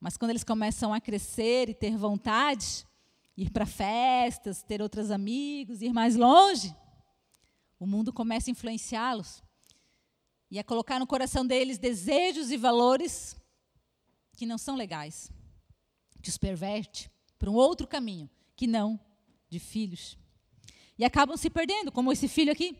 Mas 0.00 0.16
quando 0.16 0.30
eles 0.30 0.42
começam 0.42 0.94
a 0.94 1.00
crescer 1.00 1.68
e 1.68 1.74
ter 1.74 1.96
vontade, 1.96 2.86
ir 3.36 3.50
para 3.50 3.66
festas, 3.66 4.62
ter 4.62 4.80
outros 4.80 5.10
amigos, 5.10 5.82
ir 5.82 5.92
mais 5.92 6.16
longe, 6.16 6.74
o 7.78 7.86
mundo 7.86 8.12
começa 8.12 8.50
a 8.50 8.52
influenciá-los 8.52 9.42
e 10.50 10.58
a 10.58 10.64
colocar 10.64 10.98
no 10.98 11.06
coração 11.06 11.46
deles 11.46 11.78
desejos 11.78 12.50
e 12.50 12.56
valores 12.56 13.36
que 14.36 14.46
não 14.46 14.56
são 14.56 14.74
legais, 14.74 15.30
que 16.22 16.30
os 16.30 16.38
perverte 16.38 17.10
para 17.38 17.50
um 17.50 17.54
outro 17.54 17.86
caminho, 17.86 18.28
que 18.56 18.66
não 18.66 18.98
de 19.50 19.58
filhos. 19.58 20.18
E 20.98 21.04
acabam 21.04 21.36
se 21.36 21.50
perdendo, 21.50 21.92
como 21.92 22.12
esse 22.12 22.26
filho 22.26 22.52
aqui, 22.52 22.76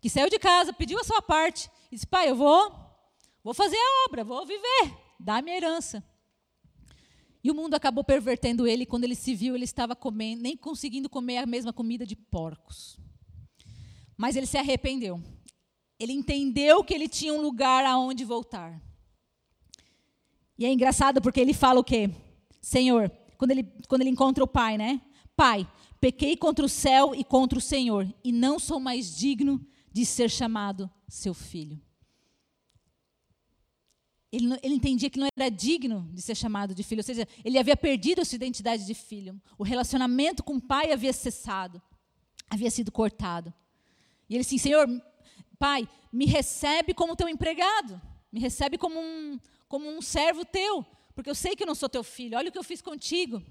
que 0.00 0.08
saiu 0.08 0.30
de 0.30 0.38
casa, 0.38 0.72
pediu 0.72 0.98
a 0.98 1.04
sua 1.04 1.20
parte, 1.20 1.70
e 1.90 1.94
disse: 1.94 2.06
Pai, 2.06 2.30
eu 2.30 2.36
vou, 2.36 2.74
vou 3.42 3.52
fazer 3.52 3.76
a 3.76 4.04
obra, 4.06 4.22
vou 4.22 4.46
viver, 4.46 4.96
dá 5.18 5.42
minha 5.42 5.56
herança. 5.56 6.04
E 7.48 7.50
o 7.50 7.54
mundo 7.54 7.72
acabou 7.72 8.04
pervertendo 8.04 8.66
ele, 8.66 8.84
quando 8.84 9.04
ele 9.04 9.14
se 9.14 9.34
viu, 9.34 9.54
ele 9.54 9.64
estava 9.64 9.96
comendo, 9.96 10.42
nem 10.42 10.54
conseguindo 10.54 11.08
comer 11.08 11.38
a 11.38 11.46
mesma 11.46 11.72
comida 11.72 12.04
de 12.04 12.14
porcos. 12.14 12.98
Mas 14.18 14.36
ele 14.36 14.44
se 14.44 14.58
arrependeu. 14.58 15.18
Ele 15.98 16.12
entendeu 16.12 16.84
que 16.84 16.92
ele 16.92 17.08
tinha 17.08 17.32
um 17.32 17.40
lugar 17.40 17.86
aonde 17.86 18.22
voltar. 18.22 18.78
E 20.58 20.66
é 20.66 20.70
engraçado 20.70 21.22
porque 21.22 21.40
ele 21.40 21.54
fala 21.54 21.80
o 21.80 21.84
quê? 21.84 22.10
Senhor, 22.60 23.10
quando 23.38 23.52
ele, 23.52 23.62
quando 23.88 24.02
ele 24.02 24.10
encontra 24.10 24.44
o 24.44 24.46
pai, 24.46 24.76
né? 24.76 25.00
Pai, 25.34 25.66
pequei 25.98 26.36
contra 26.36 26.66
o 26.66 26.68
céu 26.68 27.14
e 27.14 27.24
contra 27.24 27.58
o 27.58 27.62
Senhor, 27.62 28.06
e 28.22 28.30
não 28.30 28.58
sou 28.58 28.78
mais 28.78 29.16
digno 29.16 29.58
de 29.90 30.04
ser 30.04 30.28
chamado 30.30 30.90
seu 31.08 31.32
filho. 31.32 31.80
Ele, 34.30 34.58
ele, 34.62 34.74
entendia 34.74 35.08
que 35.08 35.18
não 35.18 35.28
era 35.34 35.50
digno 35.50 36.08
de 36.12 36.20
ser 36.20 36.34
chamado 36.34 36.74
de 36.74 36.82
filho, 36.82 37.00
ou 37.00 37.04
seja, 37.04 37.26
ele 37.42 37.58
havia 37.58 37.76
perdido 37.76 38.20
a 38.20 38.24
sua 38.24 38.36
identidade 38.36 38.84
de 38.84 38.92
filho. 38.92 39.40
O 39.56 39.64
relacionamento 39.64 40.42
com 40.42 40.56
o 40.56 40.60
pai 40.60 40.92
havia 40.92 41.12
cessado, 41.12 41.80
havia 42.50 42.70
sido 42.70 42.92
cortado. 42.92 43.52
E 44.28 44.34
ele 44.34 44.44
disse: 44.44 44.58
Senhor, 44.58 44.86
pai, 45.58 45.88
me 46.12 46.26
recebe 46.26 46.92
como 46.92 47.16
teu 47.16 47.28
empregado, 47.28 48.00
me 48.30 48.38
recebe 48.38 48.76
como 48.76 49.00
um, 49.00 49.40
como 49.66 49.88
um 49.88 50.02
servo 50.02 50.44
teu, 50.44 50.84
porque 51.14 51.30
eu 51.30 51.34
sei 51.34 51.56
que 51.56 51.62
eu 51.62 51.66
não 51.66 51.74
sou 51.74 51.88
teu 51.88 52.04
filho, 52.04 52.36
olha 52.36 52.50
o 52.50 52.52
que 52.52 52.58
eu 52.58 52.64
fiz 52.64 52.82
contigo. 52.82 53.42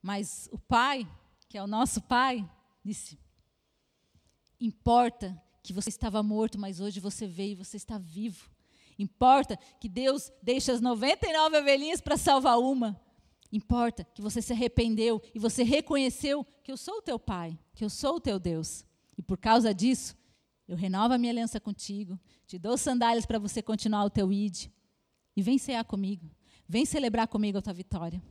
Mas 0.00 0.48
o 0.52 0.58
pai, 0.58 1.06
que 1.48 1.58
é 1.58 1.62
o 1.62 1.66
nosso 1.66 2.00
pai, 2.00 2.48
disse: 2.84 3.18
Importa 4.60 5.40
que 5.62 5.72
você 5.72 5.88
estava 5.88 6.22
morto, 6.22 6.58
mas 6.58 6.80
hoje 6.80 7.00
você 7.00 7.26
veio 7.26 7.52
e 7.52 7.64
você 7.64 7.76
está 7.76 7.98
vivo. 7.98 8.48
Importa 8.98 9.56
que 9.78 9.88
Deus 9.88 10.32
deixa 10.42 10.72
as 10.72 10.80
99 10.80 11.58
ovelhinhas 11.58 12.00
para 12.00 12.16
salvar 12.16 12.58
uma. 12.58 13.00
Importa 13.52 14.04
que 14.14 14.20
você 14.20 14.42
se 14.42 14.52
arrependeu 14.52 15.22
e 15.34 15.38
você 15.38 15.62
reconheceu 15.62 16.44
que 16.62 16.72
eu 16.72 16.76
sou 16.76 16.98
o 16.98 17.02
teu 17.02 17.18
pai, 17.18 17.58
que 17.74 17.84
eu 17.84 17.88
sou 17.88 18.16
o 18.16 18.20
teu 18.20 18.38
Deus. 18.38 18.84
E 19.16 19.22
por 19.22 19.38
causa 19.38 19.72
disso, 19.72 20.16
eu 20.66 20.76
renovo 20.76 21.14
a 21.14 21.18
minha 21.18 21.32
aliança 21.32 21.58
contigo, 21.58 22.18
te 22.46 22.58
dou 22.58 22.76
sandálias 22.76 23.24
para 23.24 23.38
você 23.38 23.62
continuar 23.62 24.04
o 24.04 24.10
teu 24.10 24.30
id, 24.30 24.66
e 25.34 25.42
vem 25.42 25.56
cear 25.56 25.84
comigo, 25.84 26.30
vem 26.68 26.84
celebrar 26.84 27.26
comigo 27.28 27.56
a 27.56 27.62
tua 27.62 27.72
vitória. 27.72 28.22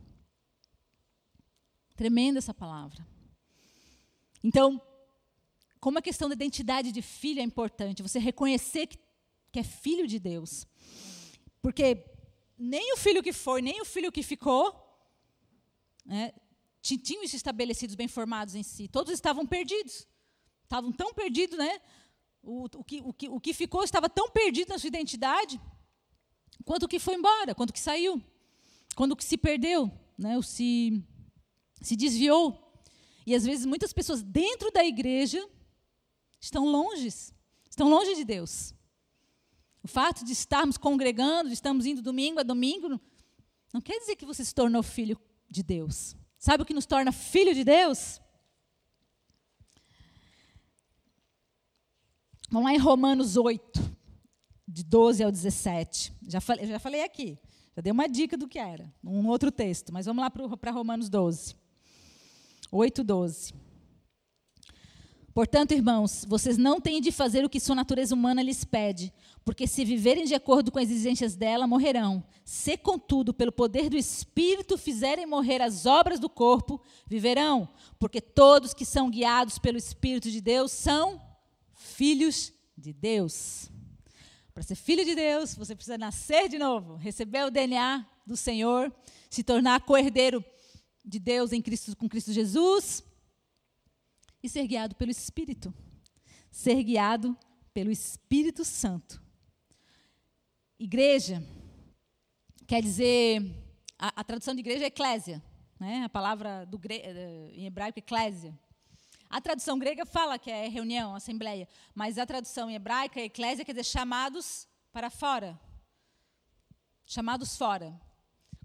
Tremenda 1.96 2.38
essa 2.38 2.54
palavra. 2.54 3.04
Então, 4.44 4.80
como 5.80 5.98
a 5.98 6.02
questão 6.02 6.28
da 6.28 6.34
identidade 6.34 6.92
de 6.92 7.02
filho 7.02 7.40
é 7.40 7.42
importante, 7.42 8.02
você 8.02 8.20
reconhecer 8.20 8.86
que, 8.86 8.98
que 9.52 9.58
é 9.58 9.62
filho 9.62 10.06
de 10.06 10.18
Deus. 10.18 10.66
Porque 11.60 12.04
nem 12.58 12.92
o 12.92 12.96
filho 12.96 13.22
que 13.22 13.32
foi, 13.32 13.62
nem 13.62 13.80
o 13.80 13.84
filho 13.84 14.12
que 14.12 14.22
ficou, 14.22 14.74
né, 16.04 16.32
tinham 16.80 17.26
se 17.26 17.36
estabelecidos 17.36 17.94
bem 17.94 18.08
formados 18.08 18.54
em 18.54 18.62
si. 18.62 18.88
Todos 18.88 19.12
estavam 19.12 19.46
perdidos. 19.46 20.06
Estavam 20.64 20.92
tão 20.92 21.12
perdidos, 21.12 21.58
né? 21.58 21.80
O, 22.42 22.64
o, 22.64 22.84
que, 22.84 23.00
o, 23.02 23.12
que, 23.12 23.28
o 23.28 23.40
que 23.40 23.52
ficou 23.52 23.82
estava 23.82 24.08
tão 24.08 24.30
perdido 24.30 24.68
na 24.68 24.78
sua 24.78 24.88
identidade, 24.88 25.60
quanto 26.64 26.84
o 26.84 26.88
que 26.88 26.98
foi 26.98 27.14
embora, 27.14 27.54
quanto 27.54 27.70
o 27.70 27.72
que 27.72 27.80
saiu, 27.80 28.22
quando 28.94 29.12
o 29.12 29.16
que 29.16 29.24
se 29.24 29.36
perdeu, 29.36 29.90
né? 30.16 30.38
o 30.38 30.42
se, 30.42 31.02
se 31.80 31.96
desviou. 31.96 32.82
E 33.26 33.34
às 33.34 33.44
vezes 33.44 33.66
muitas 33.66 33.92
pessoas 33.92 34.22
dentro 34.22 34.70
da 34.70 34.84
igreja 34.84 35.46
estão 36.40 36.64
longe, 36.64 37.08
estão 37.68 37.88
longe 37.88 38.14
de 38.14 38.24
Deus. 38.24 38.72
O 39.88 39.90
fato 39.90 40.22
de 40.22 40.34
estarmos 40.34 40.76
congregando, 40.76 41.48
de 41.48 41.54
estarmos 41.54 41.86
indo 41.86 42.02
domingo 42.02 42.38
a 42.38 42.42
domingo, 42.42 43.00
não 43.72 43.80
quer 43.80 43.98
dizer 43.98 44.16
que 44.16 44.26
você 44.26 44.44
se 44.44 44.54
tornou 44.54 44.82
filho 44.82 45.18
de 45.48 45.62
Deus. 45.62 46.14
Sabe 46.38 46.62
o 46.62 46.66
que 46.66 46.74
nos 46.74 46.84
torna 46.84 47.10
filho 47.10 47.54
de 47.54 47.64
Deus? 47.64 48.20
Vamos 52.50 52.68
lá 52.68 52.74
em 52.74 52.78
Romanos 52.78 53.38
8, 53.38 53.80
de 54.68 54.84
12 54.84 55.24
ao 55.24 55.32
17. 55.32 56.12
Já 56.28 56.38
falei, 56.38 56.66
já 56.66 56.78
falei 56.78 57.02
aqui, 57.02 57.38
já 57.74 57.80
dei 57.80 57.90
uma 57.90 58.10
dica 58.10 58.36
do 58.36 58.46
que 58.46 58.58
era, 58.58 58.92
um 59.02 59.26
outro 59.26 59.50
texto, 59.50 59.90
mas 59.90 60.04
vamos 60.04 60.22
lá 60.22 60.28
para 60.30 60.70
Romanos 60.70 61.08
12. 61.08 61.56
8, 62.70 63.02
12. 63.02 63.54
Portanto, 65.38 65.70
irmãos, 65.70 66.24
vocês 66.26 66.58
não 66.58 66.80
têm 66.80 67.00
de 67.00 67.12
fazer 67.12 67.44
o 67.44 67.48
que 67.48 67.60
sua 67.60 67.76
natureza 67.76 68.12
humana 68.12 68.42
lhes 68.42 68.64
pede, 68.64 69.14
porque 69.44 69.68
se 69.68 69.84
viverem 69.84 70.24
de 70.24 70.34
acordo 70.34 70.72
com 70.72 70.80
as 70.80 70.90
exigências 70.90 71.36
dela, 71.36 71.64
morrerão. 71.64 72.24
Se, 72.44 72.76
contudo, 72.76 73.32
pelo 73.32 73.52
poder 73.52 73.88
do 73.88 73.96
Espírito 73.96 74.76
fizerem 74.76 75.26
morrer 75.26 75.62
as 75.62 75.86
obras 75.86 76.18
do 76.18 76.28
corpo, 76.28 76.82
viverão, 77.06 77.68
porque 78.00 78.20
todos 78.20 78.74
que 78.74 78.84
são 78.84 79.08
guiados 79.08 79.60
pelo 79.60 79.78
Espírito 79.78 80.28
de 80.28 80.40
Deus 80.40 80.72
são 80.72 81.22
filhos 81.72 82.52
de 82.76 82.92
Deus. 82.92 83.70
Para 84.52 84.64
ser 84.64 84.74
filho 84.74 85.04
de 85.04 85.14
Deus, 85.14 85.54
você 85.54 85.72
precisa 85.72 85.96
nascer 85.96 86.48
de 86.48 86.58
novo, 86.58 86.96
receber 86.96 87.44
o 87.44 87.50
DNA 87.52 88.04
do 88.26 88.36
Senhor, 88.36 88.92
se 89.30 89.44
tornar 89.44 89.82
co-herdeiro 89.82 90.44
de 91.04 91.20
Deus 91.20 91.52
em 91.52 91.62
Cristo, 91.62 91.96
com 91.96 92.08
Cristo 92.08 92.32
Jesus 92.32 93.06
e 94.42 94.48
ser 94.48 94.66
guiado 94.66 94.94
pelo 94.94 95.10
Espírito. 95.10 95.72
Ser 96.50 96.82
guiado 96.82 97.36
pelo 97.72 97.90
Espírito 97.90 98.64
Santo. 98.64 99.22
Igreja 100.78 101.42
quer 102.68 102.82
dizer, 102.82 103.42
a, 103.98 104.20
a 104.20 104.22
tradução 104.22 104.54
de 104.54 104.60
igreja 104.60 104.84
é 104.84 104.88
eclésia, 104.88 105.42
né? 105.80 106.04
a 106.04 106.08
palavra 106.08 106.66
do, 106.66 106.78
eh, 106.90 107.50
em 107.54 107.64
hebraico, 107.64 107.98
eclésia. 107.98 108.56
A 109.30 109.40
tradução 109.40 109.78
grega 109.78 110.04
fala 110.04 110.38
que 110.38 110.50
é 110.50 110.68
reunião, 110.68 111.14
assembleia, 111.14 111.66
mas 111.94 112.18
a 112.18 112.26
tradução 112.26 112.70
em 112.70 112.74
hebraica, 112.74 113.20
eclésia, 113.20 113.64
quer 113.64 113.72
dizer 113.72 113.84
chamados 113.84 114.68
para 114.92 115.08
fora. 115.08 115.58
Chamados 117.06 117.56
fora. 117.56 117.98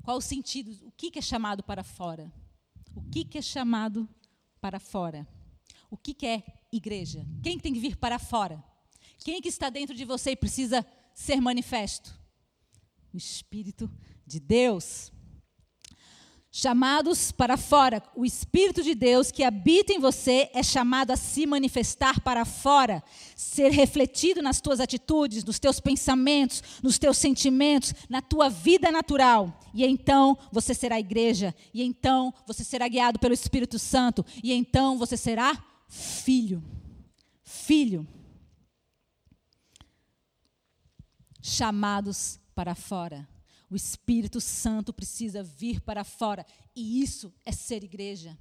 Qual 0.04 0.18
o 0.18 0.22
sentido? 0.22 0.86
O 0.86 0.92
que 0.92 1.18
é 1.18 1.22
chamado 1.22 1.64
para 1.64 1.82
fora? 1.82 2.32
O 2.94 3.02
que 3.10 3.38
é 3.38 3.42
chamado 3.42 4.08
para 4.60 4.82
fora? 4.82 5.26
O 5.94 5.98
que, 5.98 6.26
é 6.26 6.42
igreja? 6.72 7.24
Quem 7.44 7.60
tem 7.60 7.72
que 7.72 7.80
vir 7.80 7.96
para 7.98 8.18
fora? 8.18 8.64
Quem 9.20 9.40
que 9.40 9.48
está 9.48 9.70
dentro 9.70 9.94
de 9.94 10.04
você 10.04 10.32
e 10.32 10.36
precisa 10.36 10.84
ser 11.14 11.40
manifesto? 11.40 12.12
O 13.14 13.18
Espírito 13.18 13.88
de 14.26 14.40
Deus. 14.40 15.12
Chamados 16.52 17.32
para 17.32 17.58
fora, 17.58 18.02
o 18.16 18.26
Espírito 18.26 18.82
de 18.82 18.96
Deus 18.96 19.30
que 19.30 19.44
habita 19.44 19.94
em 19.94 20.00
você 20.00 20.50
é 20.52 20.64
chamado 20.64 21.12
a 21.12 21.16
se 21.16 21.46
manifestar 21.46 22.20
para 22.22 22.44
fora, 22.44 23.04
ser 23.36 23.72
refletido 23.72 24.42
nas 24.42 24.60
tuas 24.60 24.80
atitudes, 24.80 25.44
nos 25.44 25.60
teus 25.60 25.80
pensamentos, 25.80 26.64
nos 26.82 26.98
teus 26.98 27.20
sentimentos, 27.20 27.94
na 28.10 28.20
tua 28.20 28.50
vida 28.50 28.92
natural. 28.92 29.60
E 29.76 29.86
então 29.86 30.36
você 30.52 30.74
será 30.74 31.00
igreja, 31.00 31.54
e 31.72 31.84
então 31.84 32.34
você 32.48 32.64
será 32.64 32.88
guiado 32.88 33.20
pelo 33.20 33.34
Espírito 33.36 33.78
Santo, 33.78 34.26
e 34.44 34.54
então 34.54 34.98
você 34.98 35.16
será 35.16 35.64
filho. 35.94 36.64
Filho. 37.44 38.08
Chamados 41.42 42.40
para 42.56 42.74
fora. 42.74 43.28
O 43.70 43.76
Espírito 43.76 44.42
Santo 44.42 44.92
precisa 44.92 45.44
vir 45.44 45.82
para 45.82 46.04
fora. 46.04 46.46
E 46.76 47.02
isso 47.02 47.34
é 47.46 47.52
ser 47.52 47.84
igreja. 47.84 48.38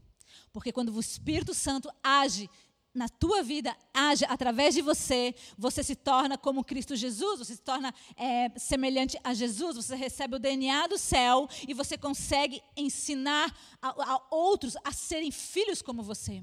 Porque 0.52 0.72
quando 0.72 0.94
o 0.94 1.00
Espírito 1.00 1.52
Santo 1.52 1.90
age 2.02 2.48
na 2.94 3.08
tua 3.08 3.42
vida, 3.42 3.74
age 3.92 4.24
através 4.26 4.74
de 4.74 4.82
você, 4.82 5.34
você 5.56 5.82
se 5.82 5.94
torna 5.94 6.36
como 6.36 6.64
Cristo 6.64 6.94
Jesus, 6.94 7.38
você 7.38 7.54
se 7.54 7.62
torna 7.62 7.92
é, 8.16 8.50
semelhante 8.58 9.18
a 9.24 9.32
Jesus, 9.32 9.76
você 9.76 9.94
recebe 9.94 10.36
o 10.36 10.38
DNA 10.38 10.88
do 10.88 10.98
céu 10.98 11.48
e 11.66 11.72
você 11.72 11.96
consegue 11.96 12.62
ensinar 12.76 13.54
a, 13.80 13.88
a 13.88 14.26
outros 14.30 14.76
a 14.84 14.92
serem 14.92 15.30
filhos 15.30 15.80
como 15.80 16.02
você 16.02 16.42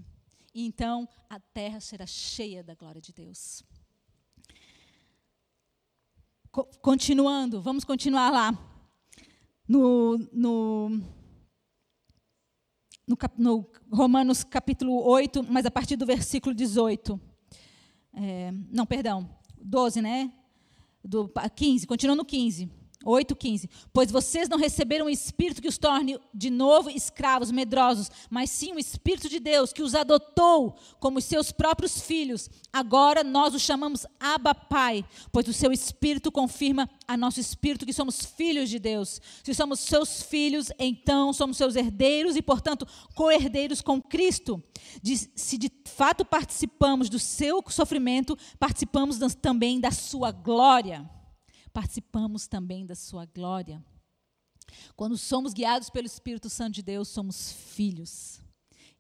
e 0.54 0.66
então 0.66 1.08
a 1.30 1.40
terra 1.40 1.80
será 1.80 2.06
cheia 2.06 2.64
da 2.64 2.76
glória 2.76 3.02
de 3.02 3.14
Deus. 3.14 3.64
Co 6.52 6.66
continuando, 6.82 7.62
vamos 7.62 7.84
continuar 7.84 8.32
lá. 8.32 8.52
No, 9.68 10.18
no, 10.34 10.90
no, 13.08 13.18
no, 13.38 13.72
Romanos 13.92 14.44
capítulo 14.44 15.04
8, 15.04 15.44
mas 15.44 15.66
a 15.66 15.72
partir 15.72 15.96
do 15.96 16.06
versículo 16.06 16.56
18. 16.56 17.22
É, 18.14 18.52
não, 18.72 18.86
perdão, 18.86 19.30
12, 19.62 20.02
né? 20.02 20.34
Do 21.04 21.32
15, 21.56 21.86
continuando 21.86 22.24
no 22.24 22.26
15. 22.26 22.79
8,15. 23.06 23.70
Pois 23.94 24.12
vocês 24.12 24.50
não 24.50 24.58
receberam 24.58 25.06
um 25.06 25.10
espírito 25.10 25.62
que 25.62 25.68
os 25.68 25.78
torne 25.78 26.20
de 26.34 26.50
novo 26.50 26.90
escravos, 26.90 27.50
medrosos, 27.50 28.12
mas 28.30 28.50
sim 28.50 28.74
o 28.74 28.80
Espírito 28.80 29.30
de 29.30 29.40
Deus 29.40 29.72
que 29.72 29.82
os 29.82 29.96
adotou 29.96 30.76
como 31.00 31.22
seus 31.22 31.52
próprios 31.52 32.02
filhos. 32.02 32.50
Agora 32.74 33.24
nós 33.24 33.56
os 33.56 33.62
chamamos 33.62 34.06
Abba 34.20 34.54
Pai, 34.54 35.06
pois 35.32 35.48
o 35.48 35.54
seu 35.54 35.72
Espírito 35.72 36.32
confirma 36.32 36.90
a 37.08 37.16
nosso 37.16 37.40
espírito 37.40 37.86
que 37.86 37.94
somos 37.94 38.26
filhos 38.26 38.70
de 38.70 38.78
Deus. 38.78 39.22
Se 39.44 39.54
somos 39.54 39.80
seus 39.80 40.22
filhos, 40.22 40.72
então 40.78 41.34
somos 41.34 41.58
seus 41.58 41.76
herdeiros 41.76 42.36
e, 42.36 42.42
portanto, 42.42 42.86
co-herdeiros 43.16 43.82
com 43.82 44.02
Cristo. 44.02 44.62
Se 45.36 45.58
de 45.58 45.72
fato 45.86 46.24
participamos 46.24 47.10
do 47.10 47.18
seu 47.18 47.64
sofrimento, 47.70 48.38
participamos 48.60 49.18
também 49.42 49.80
da 49.80 49.90
sua 49.90 50.32
glória 50.32 51.10
participamos 51.70 52.48
também 52.48 52.86
da 52.86 52.96
sua 52.96 53.26
glória. 53.26 53.84
Quando 54.96 55.18
somos 55.18 55.54
guiados 55.54 55.90
pelo 55.90 56.06
Espírito 56.06 56.50
Santo 56.50 56.76
de 56.76 56.84
Deus, 56.84 57.08
somos 57.08 57.52
filhos. 57.52 58.40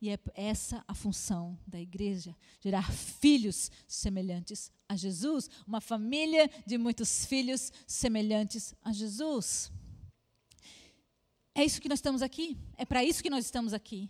E 0.02 0.10
é 0.10 0.18
essa 0.34 0.84
a 0.88 0.96
função 0.96 1.60
da 1.68 1.80
igreja: 1.80 2.36
gerar 2.62 2.90
filhos 2.92 3.70
semelhantes 3.88 4.72
a 4.88 4.96
Jesus, 4.96 5.50
uma 5.68 5.82
família 5.82 6.50
de 6.66 6.78
muitos 6.78 7.26
filhos 7.26 7.72
semelhantes 7.86 8.74
a 8.82 8.94
Jesus. 8.94 9.72
É 11.54 11.64
isso 11.64 11.82
que 11.82 11.90
nós 11.90 12.00
estamos 12.00 12.22
aqui, 12.22 12.58
é 12.78 12.86
para 12.86 13.04
isso 13.04 13.22
que 13.22 13.30
nós 13.30 13.44
estamos 13.44 13.74
aqui. 13.74 14.10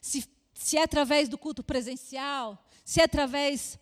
Se, 0.00 0.24
se 0.54 0.76
é 0.76 0.82
através 0.82 1.28
do 1.28 1.36
culto 1.36 1.64
presencial, 1.64 2.64
se 2.84 3.00
é 3.00 3.04
através 3.04 3.78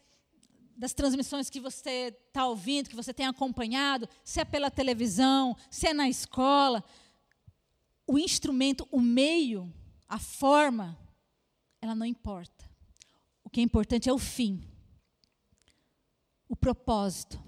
das 0.76 0.92
transmissões 0.92 1.48
que 1.48 1.60
você 1.60 2.16
está 2.28 2.46
ouvindo, 2.46 2.88
que 2.88 2.96
você 2.96 3.12
tem 3.12 3.26
acompanhado, 3.26 4.08
se 4.24 4.40
é 4.40 4.44
pela 4.44 4.70
televisão, 4.70 5.56
se 5.70 5.86
é 5.86 5.94
na 5.94 6.08
escola, 6.08 6.84
o 8.06 8.18
instrumento, 8.18 8.86
o 8.90 9.00
meio, 9.00 9.72
a 10.08 10.18
forma, 10.18 10.98
ela 11.80 11.94
não 11.94 12.06
importa. 12.06 12.64
O 13.42 13.50
que 13.50 13.60
é 13.60 13.62
importante 13.62 14.08
é 14.08 14.12
o 14.12 14.18
fim, 14.18 14.62
o 16.48 16.56
propósito. 16.56 17.42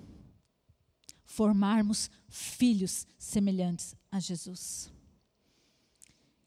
Formarmos 1.25 2.11
filhos 2.29 3.07
semelhantes 3.19 3.95
a 4.11 4.19
Jesus. 4.19 4.91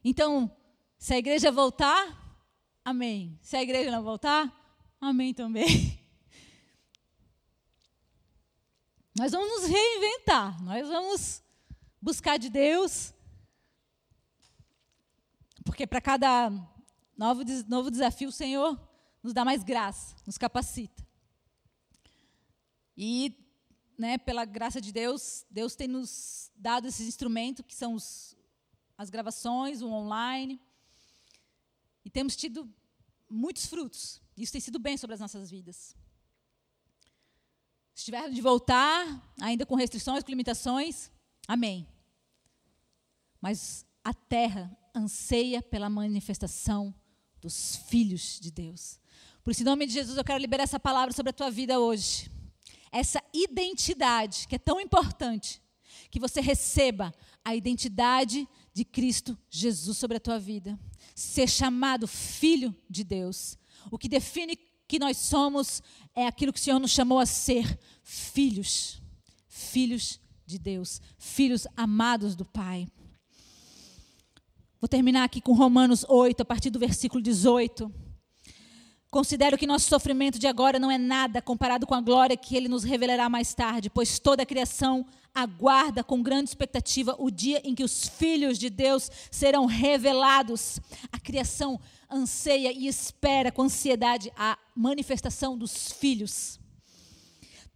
Então, 0.03 0.49
se 0.97 1.13
a 1.13 1.17
igreja 1.17 1.51
voltar, 1.51 2.39
amém. 2.83 3.37
Se 3.41 3.55
a 3.55 3.61
igreja 3.61 3.91
não 3.91 4.01
voltar, 4.01 4.51
amém 4.99 5.33
também. 5.33 5.97
Nós 9.19 9.33
vamos 9.33 9.49
nos 9.49 9.69
reinventar, 9.69 10.63
nós 10.63 10.87
vamos 10.87 11.43
buscar 12.01 12.39
de 12.39 12.49
Deus, 12.49 13.13
porque 15.65 15.85
para 15.85 15.99
cada 15.99 16.49
novo, 17.17 17.43
novo 17.67 17.91
desafio 17.91 18.29
o 18.29 18.31
Senhor 18.31 18.79
nos 19.21 19.33
dá 19.33 19.43
mais 19.43 19.61
graça, 19.61 20.15
nos 20.25 20.37
capacita. 20.37 21.05
E, 22.95 23.35
né, 23.97 24.17
pela 24.17 24.45
graça 24.45 24.79
de 24.79 24.93
Deus, 24.93 25.45
Deus 25.51 25.75
tem 25.75 25.89
nos 25.89 26.49
dado 26.55 26.87
esses 26.87 27.05
instrumentos 27.05 27.65
que 27.67 27.75
são 27.75 27.95
os, 27.95 28.37
as 28.97 29.09
gravações, 29.09 29.81
o 29.81 29.89
online. 29.89 30.61
E 32.05 32.09
temos 32.09 32.37
tido 32.37 32.73
muitos 33.29 33.65
frutos. 33.65 34.21
Isso 34.37 34.53
tem 34.53 34.61
sido 34.61 34.79
bem 34.79 34.95
sobre 34.95 35.15
as 35.15 35.19
nossas 35.19 35.51
vidas. 35.51 35.93
Se 37.99 38.05
tiver 38.05 38.29
de 38.29 38.39
voltar, 38.39 39.29
ainda 39.41 39.65
com 39.65 39.75
restrições, 39.75 40.23
com 40.23 40.29
limitações, 40.29 41.11
amém. 41.45 41.85
Mas 43.41 43.85
a 44.01 44.13
terra 44.13 44.71
anseia 44.95 45.61
pela 45.61 45.89
manifestação 45.89 46.95
dos 47.41 47.75
filhos 47.89 48.39
de 48.39 48.51
Deus. 48.51 49.01
Por 49.43 49.51
isso, 49.51 49.63
em 49.63 49.65
nome 49.65 49.85
de 49.85 49.91
Jesus, 49.91 50.17
eu 50.17 50.23
quero 50.23 50.39
liberar 50.39 50.63
essa 50.63 50.79
palavra 50.79 51.13
sobre 51.13 51.31
a 51.31 51.33
tua 51.33 51.51
vida 51.51 51.77
hoje. 51.77 52.31
Essa 52.89 53.21
identidade 53.33 54.47
que 54.47 54.55
é 54.55 54.59
tão 54.59 54.79
importante, 54.79 55.61
que 56.09 56.21
você 56.21 56.39
receba 56.39 57.13
a 57.43 57.53
identidade 57.53 58.47
de 58.73 58.85
Cristo 58.85 59.37
Jesus 59.49 59.97
sobre 59.97 60.15
a 60.15 60.21
tua 60.21 60.39
vida. 60.39 60.79
Ser 61.13 61.49
chamado 61.49 62.07
filho 62.07 62.73
de 62.89 63.03
Deus. 63.03 63.57
O 63.91 63.97
que 63.97 64.07
define 64.07 64.55
que 64.89 64.97
nós 64.97 65.17
somos 65.17 65.83
é 66.15 66.25
aquilo 66.25 66.51
que 66.51 66.59
o 66.59 66.61
Senhor 66.61 66.79
nos 66.79 66.89
chamou 66.89 67.19
a 67.19 67.25
ser: 67.25 67.79
filhos. 68.03 68.99
Filhos 69.47 70.19
de 70.47 70.57
Deus. 70.57 70.99
Filhos 71.19 71.67
amados 71.77 72.35
do 72.35 72.43
Pai. 72.43 72.87
Vou 74.81 74.87
terminar 74.87 75.25
aqui 75.25 75.41
com 75.41 75.53
Romanos 75.53 76.03
8, 76.09 76.41
a 76.41 76.45
partir 76.45 76.71
do 76.71 76.79
versículo 76.79 77.21
18. 77.21 78.08
Considero 79.11 79.57
que 79.57 79.65
nosso 79.65 79.89
sofrimento 79.89 80.37
de 80.37 80.45
agora 80.45 80.77
não 80.77 80.91
é 80.91 80.97
nada 80.97 81.41
comparado 81.41 81.87
com 81.87 81.95
a 81.95 82.01
glória 82.01 82.37
que 82.37 82.55
ele 82.55 82.67
nos 82.67 82.83
revelará 82.83 83.27
mais 83.27 83.55
tarde, 83.55 83.89
pois 83.89 84.19
toda 84.19 84.43
a 84.43 84.45
criação 84.45 85.03
aguarda 85.33 86.03
com 86.03 86.21
grande 86.21 86.51
expectativa 86.51 87.15
o 87.17 87.31
dia 87.31 87.59
em 87.63 87.73
que 87.73 87.83
os 87.83 88.07
filhos 88.07 88.59
de 88.59 88.69
Deus 88.69 89.09
serão 89.31 89.65
revelados. 89.65 90.79
A 91.11 91.19
criação 91.19 91.79
anseia 92.07 92.71
e 92.71 92.87
espera 92.87 93.51
com 93.51 93.63
ansiedade 93.63 94.31
a 94.37 94.55
manifestação 94.75 95.57
dos 95.57 95.91
filhos. 95.91 96.59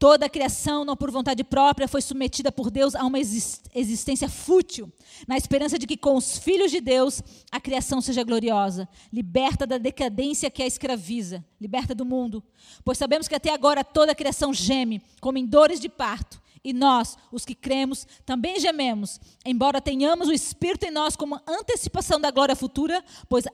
Toda 0.03 0.25
a 0.25 0.29
criação, 0.29 0.83
não 0.83 0.97
por 0.97 1.09
vontade 1.09 1.45
própria, 1.45 1.87
foi 1.87 2.01
submetida 2.01 2.51
por 2.51 2.69
Deus 2.69 2.93
a 2.93 3.05
uma 3.05 3.17
existência 3.21 4.27
fútil, 4.27 4.91
na 5.25 5.37
esperança 5.37 5.79
de 5.79 5.87
que 5.87 5.95
com 5.95 6.17
os 6.17 6.37
filhos 6.37 6.71
de 6.71 6.81
Deus 6.81 7.23
a 7.49 7.57
criação 7.57 8.01
seja 8.01 8.21
gloriosa, 8.21 8.85
liberta 9.13 9.65
da 9.65 9.77
decadência 9.77 10.51
que 10.51 10.61
a 10.61 10.67
escraviza, 10.67 11.41
liberta 11.57 11.95
do 11.95 12.03
mundo. 12.03 12.43
Pois 12.83 12.97
sabemos 12.97 13.29
que 13.29 13.35
até 13.35 13.53
agora 13.53 13.81
toda 13.81 14.11
a 14.11 14.15
criação 14.15 14.53
geme, 14.53 15.01
como 15.21 15.37
em 15.37 15.45
dores 15.45 15.79
de 15.79 15.87
parto, 15.87 16.41
e 16.61 16.73
nós, 16.73 17.17
os 17.31 17.45
que 17.45 17.55
cremos, 17.55 18.05
também 18.25 18.59
gememos, 18.59 19.21
embora 19.45 19.79
tenhamos 19.79 20.27
o 20.27 20.33
Espírito 20.33 20.85
em 20.85 20.91
nós 20.91 21.15
como 21.15 21.39
antecipação 21.47 22.19
da 22.19 22.29
glória 22.29 22.57
futura, 22.57 23.01
pois 23.29 23.45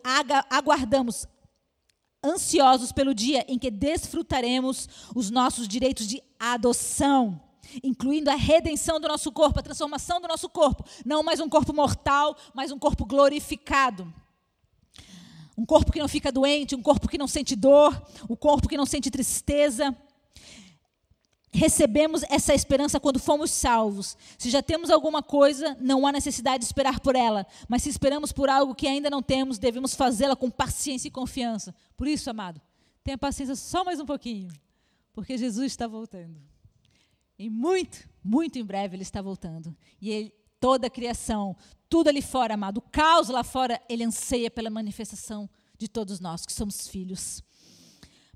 aguardamos 0.49 1.27
ansiosos 2.23 2.91
pelo 2.91 3.13
dia 3.13 3.45
em 3.47 3.57
que 3.57 3.71
desfrutaremos 3.71 4.87
os 5.15 5.29
nossos 5.29 5.67
direitos 5.67 6.07
de 6.07 6.21
adoção, 6.39 7.39
incluindo 7.83 8.29
a 8.29 8.35
redenção 8.35 8.99
do 8.99 9.07
nosso 9.07 9.31
corpo, 9.31 9.59
a 9.59 9.63
transformação 9.63 10.19
do 10.19 10.27
nosso 10.27 10.49
corpo, 10.49 10.83
não 11.05 11.23
mais 11.23 11.39
um 11.39 11.49
corpo 11.49 11.73
mortal, 11.73 12.35
mas 12.53 12.71
um 12.71 12.79
corpo 12.79 13.05
glorificado. 13.05 14.11
Um 15.57 15.65
corpo 15.65 15.91
que 15.91 15.99
não 15.99 16.07
fica 16.07 16.31
doente, 16.31 16.73
um 16.73 16.81
corpo 16.81 17.07
que 17.07 17.17
não 17.17 17.27
sente 17.27 17.53
dor, 17.55 18.01
um 18.29 18.35
corpo 18.35 18.69
que 18.69 18.77
não 18.77 18.85
sente 18.85 19.11
tristeza. 19.11 19.95
Recebemos 21.51 22.23
essa 22.29 22.53
esperança 22.53 22.99
quando 22.99 23.19
fomos 23.19 23.51
salvos. 23.51 24.15
Se 24.37 24.49
já 24.49 24.61
temos 24.61 24.89
alguma 24.89 25.23
coisa, 25.23 25.75
não 25.79 26.05
há 26.05 26.11
necessidade 26.11 26.59
de 26.59 26.65
esperar 26.65 26.99
por 26.99 27.15
ela. 27.15 27.45
Mas 27.67 27.83
se 27.83 27.89
esperamos 27.89 28.31
por 28.31 28.49
algo 28.49 28.75
que 28.75 28.87
ainda 28.87 29.09
não 29.09 29.21
temos, 29.21 29.57
devemos 29.57 29.95
fazê-la 29.95 30.35
com 30.35 30.49
paciência 30.49 31.07
e 31.07 31.11
confiança. 31.11 31.73
Por 31.97 32.07
isso, 32.07 32.29
amado, 32.29 32.61
tenha 33.03 33.17
paciência 33.17 33.55
só 33.55 33.83
mais 33.83 33.99
um 33.99 34.05
pouquinho 34.05 34.49
porque 35.19 35.37
Jesus 35.37 35.71
está 35.73 35.85
voltando. 35.85 36.39
E 37.37 37.49
muito, 37.49 38.07
muito 38.23 38.57
em 38.57 38.63
breve 38.63 38.95
ele 38.95 39.03
está 39.03 39.21
voltando. 39.21 39.75
E 40.01 40.09
ele, 40.09 40.33
toda 40.59 40.87
a 40.87 40.89
criação, 40.89 41.57
tudo 41.89 42.07
ali 42.07 42.21
fora, 42.21 42.53
amado, 42.53 42.77
o 42.77 42.81
caos 42.81 43.27
lá 43.27 43.43
fora, 43.43 43.81
ele 43.89 44.03
anseia 44.03 44.49
pela 44.49 44.69
manifestação 44.69 45.49
de 45.77 45.89
todos 45.89 46.21
nós 46.21 46.45
que 46.45 46.53
somos 46.53 46.87
filhos. 46.87 47.43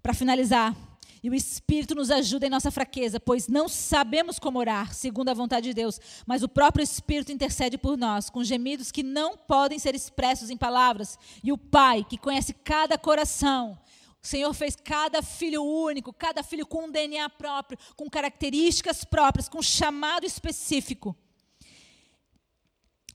Para 0.01 0.13
finalizar, 0.13 0.75
e 1.23 1.29
o 1.29 1.33
Espírito 1.33 1.95
nos 1.95 2.11
ajuda 2.11 2.45
em 2.45 2.49
nossa 2.49 2.69
fraqueza, 2.69 3.17
pois 3.17 3.47
não 3.47 3.69
sabemos 3.69 4.37
como 4.37 4.59
orar, 4.59 4.93
segundo 4.93 5.29
a 5.29 5.33
vontade 5.33 5.69
de 5.69 5.73
Deus, 5.73 5.99
mas 6.27 6.43
o 6.43 6.49
próprio 6.49 6.83
Espírito 6.83 7.31
intercede 7.31 7.77
por 7.77 7.97
nós, 7.97 8.29
com 8.29 8.43
gemidos 8.43 8.91
que 8.91 9.01
não 9.01 9.37
podem 9.37 9.79
ser 9.79 9.95
expressos 9.95 10.49
em 10.49 10.57
palavras. 10.57 11.17
E 11.41 11.51
o 11.51 11.57
Pai, 11.57 12.05
que 12.07 12.17
conhece 12.17 12.53
cada 12.53 12.97
coração, 12.97 13.79
o 14.21 14.27
Senhor 14.27 14.53
fez 14.53 14.75
cada 14.75 15.21
filho 15.21 15.63
único, 15.63 16.11
cada 16.11 16.43
filho 16.43 16.65
com 16.65 16.85
um 16.85 16.91
DNA 16.91 17.29
próprio, 17.29 17.77
com 17.95 18.09
características 18.09 19.05
próprias, 19.05 19.47
com 19.47 19.59
um 19.59 19.63
chamado 19.63 20.25
específico. 20.25 21.15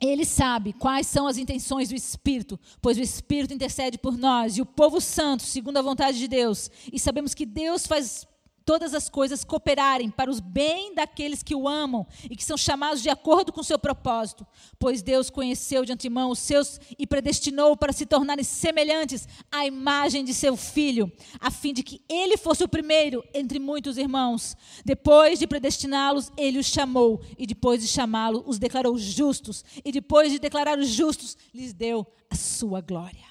Ele 0.01 0.25
sabe 0.25 0.73
quais 0.73 1.07
são 1.07 1.27
as 1.27 1.39
intenções 1.39 1.89
do 1.89 1.95
Espírito, 1.95 2.59
pois 2.81 2.99
o 2.99 3.03
Espírito 3.03 3.53
intercede 3.53 3.99
por 3.99 4.17
nós 4.17 4.57
e 4.57 4.63
o 4.63 4.67
povo 4.67 5.01
santo, 5.01 5.43
segundo 5.43 5.77
a 5.77 5.83
vontade 5.83 6.19
de 6.19 6.29
Deus. 6.29 6.71
E 6.93 6.99
sabemos 7.01 7.35
que 7.35 7.45
Deus 7.45 7.87
faz 7.87 8.27
todas 8.69 8.93
as 8.93 9.09
coisas 9.09 9.45
cooperarem 9.45 10.11
para 10.11 10.31
os 10.31 10.41
bem 10.41 10.95
daqueles 10.95 11.43
que 11.43 11.55
o 11.55 11.67
amam 11.67 12.07
e 12.29 12.37
que 12.37 12.45
são 12.45 12.55
chamados 12.55 13.03
de 13.03 13.09
acordo 13.09 13.51
com 13.51 13.63
o 13.63 13.65
seu 13.65 13.79
propósito. 13.79 14.47
Pois 14.79 15.01
Deus 15.01 15.31
conheceu 15.31 15.87
de 15.87 15.93
antemão 15.95 16.31
os 16.31 16.39
seus 16.39 16.79
e 16.99 17.07
predestinou 17.07 17.79
para 17.79 17.95
se 17.95 18.05
tornarem 18.05 18.45
semelhantes 18.45 19.27
à 19.51 19.65
imagem 19.65 20.23
de 20.23 20.35
seu 20.35 20.55
filho, 20.55 21.11
a 21.41 21.51
fim 21.51 21.73
de 21.73 21.83
que 21.83 22.03
ele 22.11 22.37
fosse 22.37 22.63
o 22.63 22.69
primeiro 22.69 23.25
entre 23.33 23.59
muitos 23.59 23.97
irmãos. 23.97 24.55
Depois 24.85 25.39
de 25.39 25.47
predestiná-los, 25.47 26.31
ele 26.37 26.59
os 26.59 26.67
chamou, 26.67 27.23
e 27.39 27.47
depois 27.47 27.81
de 27.81 27.89
chamá-los, 27.89 28.43
os 28.45 28.59
declarou 28.59 28.99
justos, 28.99 29.65
e 29.83 29.91
depois 29.91 30.31
de 30.31 30.39
declarar 30.39 30.79
os 30.79 30.89
justos, 30.89 31.39
lhes 31.55 31.73
deu 31.73 32.07
a 32.29 32.37
sua 32.37 32.83
glória. 32.83 33.25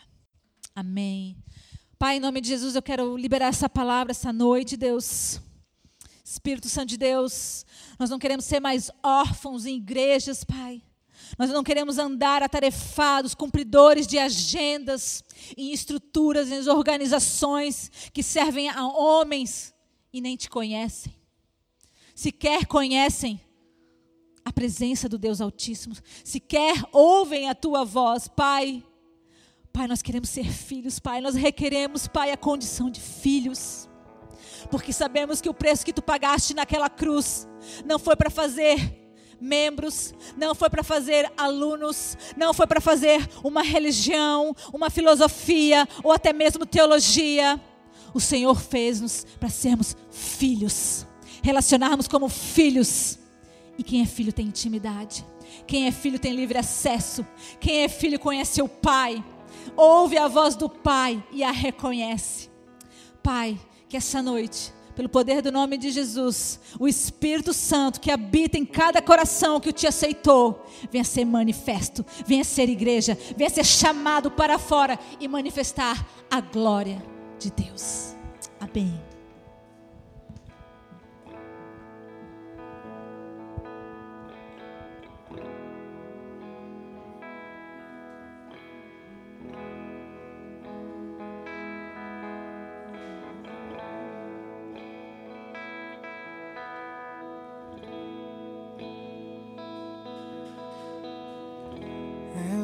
Amém. 0.73 1.37
Pai, 1.99 2.17
em 2.17 2.19
nome 2.19 2.41
de 2.41 2.49
Jesus, 2.49 2.75
eu 2.75 2.81
quero 2.83 3.17
liberar 3.17 3.47
essa 3.47 3.67
palavra 3.67 4.11
essa 4.11 4.31
noite, 4.31 4.77
Deus. 4.77 5.41
Espírito 6.23 6.69
Santo 6.69 6.89
de 6.89 6.97
Deus, 6.97 7.65
nós 7.97 8.11
não 8.11 8.19
queremos 8.19 8.45
ser 8.45 8.59
mais 8.59 8.91
órfãos 9.01 9.65
em 9.65 9.77
igrejas, 9.77 10.43
Pai. 10.43 10.83
Nós 11.39 11.49
não 11.49 11.63
queremos 11.63 11.97
andar 11.97 12.43
atarefados, 12.43 13.33
cumpridores 13.33 14.05
de 14.05 14.19
agendas, 14.19 15.23
em 15.57 15.71
estruturas, 15.73 16.51
em 16.51 16.69
organizações 16.69 17.89
que 18.13 18.21
servem 18.21 18.69
a 18.69 18.85
homens 18.85 19.73
e 20.13 20.21
nem 20.21 20.37
te 20.37 20.51
conhecem. 20.51 21.15
Sequer 22.13 22.67
conhecem 22.67 23.41
a 24.45 24.53
presença 24.53 25.09
do 25.09 25.17
Deus 25.17 25.41
Altíssimo, 25.41 25.95
sequer 26.23 26.75
ouvem 26.91 27.49
a 27.49 27.55
tua 27.55 27.83
voz, 27.83 28.27
Pai. 28.27 28.83
Pai, 29.77 29.85
nós 29.87 30.01
queremos 30.01 30.29
ser 30.29 30.51
filhos, 30.51 30.97
Pai. 30.97 31.21
Nós 31.21 31.35
requeremos, 31.35 32.07
Pai, 32.07 32.31
a 32.31 32.35
condição 32.35 32.89
de 32.89 32.99
filhos. 32.99 33.87
Porque 34.71 34.91
sabemos 34.91 35.39
que 35.39 35.49
o 35.49 35.53
preço 35.53 35.85
que 35.85 35.93
tu 35.93 36.01
pagaste 36.01 36.55
naquela 36.55 36.89
cruz 36.89 37.47
não 37.85 37.99
foi 37.99 38.15
para 38.15 38.31
fazer 38.31 39.13
membros, 39.39 40.15
não 40.35 40.55
foi 40.55 40.67
para 40.67 40.81
fazer 40.81 41.31
alunos, 41.37 42.17
não 42.35 42.55
foi 42.55 42.65
para 42.65 42.81
fazer 42.81 43.29
uma 43.43 43.61
religião, 43.61 44.55
uma 44.73 44.89
filosofia 44.89 45.87
ou 46.03 46.11
até 46.11 46.33
mesmo 46.33 46.65
teologia. 46.65 47.61
O 48.15 48.19
Senhor 48.19 48.59
fez-nos 48.59 49.27
para 49.39 49.49
sermos 49.49 49.95
filhos, 50.09 51.05
relacionarmos 51.43 52.07
como 52.07 52.27
filhos. 52.29 53.19
E 53.77 53.83
quem 53.83 54.01
é 54.01 54.07
filho 54.07 54.33
tem 54.33 54.47
intimidade. 54.47 55.23
Quem 55.67 55.85
é 55.85 55.91
filho 55.91 56.17
tem 56.17 56.33
livre 56.33 56.57
acesso. 56.57 57.23
Quem 57.59 57.83
é 57.83 57.87
filho 57.87 58.19
conhece 58.19 58.59
o 58.59 58.67
Pai 58.67 59.23
ouve 59.75 60.17
a 60.17 60.27
voz 60.27 60.55
do 60.55 60.69
Pai 60.69 61.23
e 61.31 61.43
a 61.43 61.51
reconhece. 61.51 62.49
Pai, 63.21 63.57
que 63.89 63.97
essa 63.97 64.21
noite, 64.21 64.73
pelo 64.95 65.09
poder 65.09 65.41
do 65.41 65.51
nome 65.51 65.77
de 65.77 65.91
Jesus, 65.91 66.59
o 66.79 66.87
Espírito 66.87 67.53
Santo 67.53 67.99
que 67.99 68.09
habita 68.09 68.57
em 68.57 68.65
cada 68.65 69.01
coração 69.01 69.59
que 69.59 69.69
o 69.69 69.73
te 69.73 69.85
aceitou, 69.85 70.65
venha 70.91 71.03
ser 71.03 71.25
manifesto, 71.25 72.05
venha 72.25 72.43
ser 72.43 72.69
igreja, 72.69 73.17
venha 73.35 73.49
ser 73.49 73.65
chamado 73.65 74.31
para 74.31 74.57
fora 74.57 74.97
e 75.19 75.27
manifestar 75.27 76.07
a 76.31 76.41
glória 76.41 77.01
de 77.37 77.51
Deus. 77.51 78.15
Amém. 78.59 79.06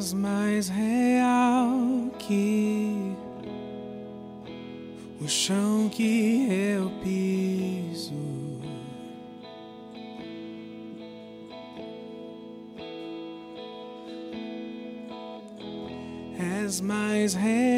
És 0.04 0.12
mais 0.12 0.68
real 0.68 2.10
que 2.18 3.16
o 5.18 5.26
chão 5.26 5.88
que 5.88 6.46
eu 6.50 6.90
piso. 7.02 8.12
És 16.38 16.82
mais 16.82 17.32
real 17.32 17.73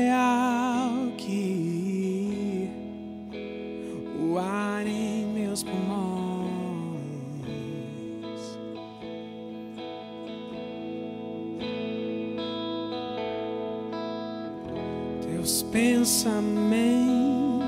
pensamentos 16.06 17.66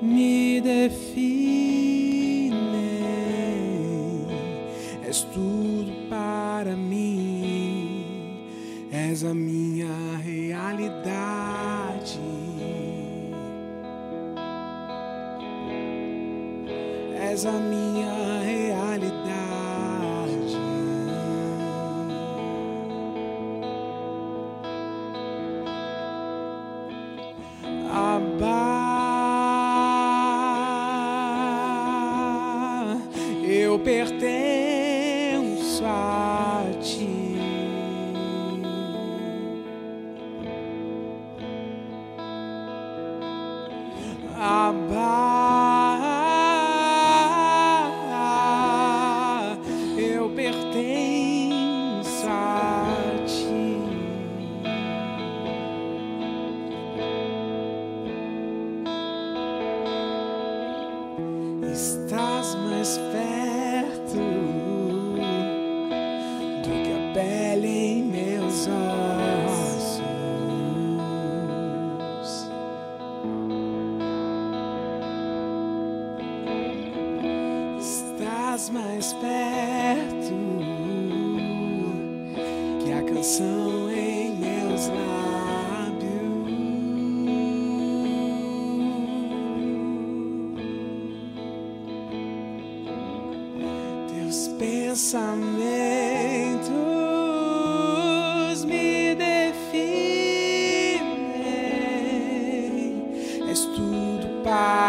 me 0.00 0.58
definem. 0.62 1.33
Eu 33.86 34.33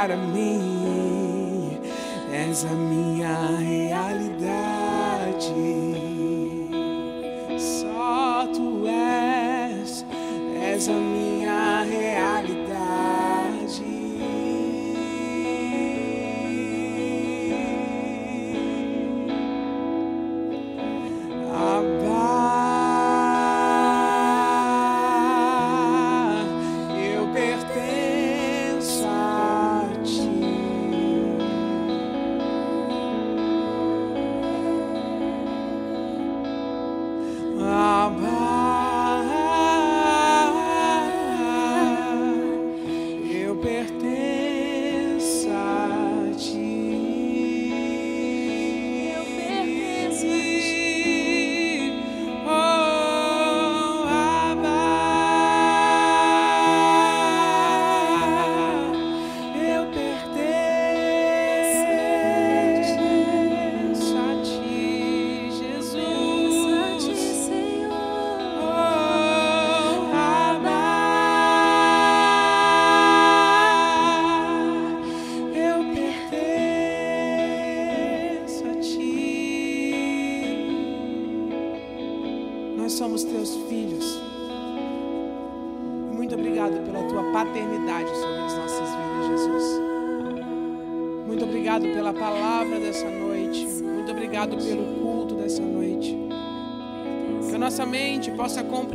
para 0.05 0.17
mim. 0.17 1.79
És 2.31 2.63
a 2.63 2.73
minha 2.73 3.35
realidade. 3.57 4.35
Só 7.57 8.47
tu 8.53 8.85
és, 8.87 10.05
és 10.61 10.89
a 10.89 10.93
minha 10.93 11.34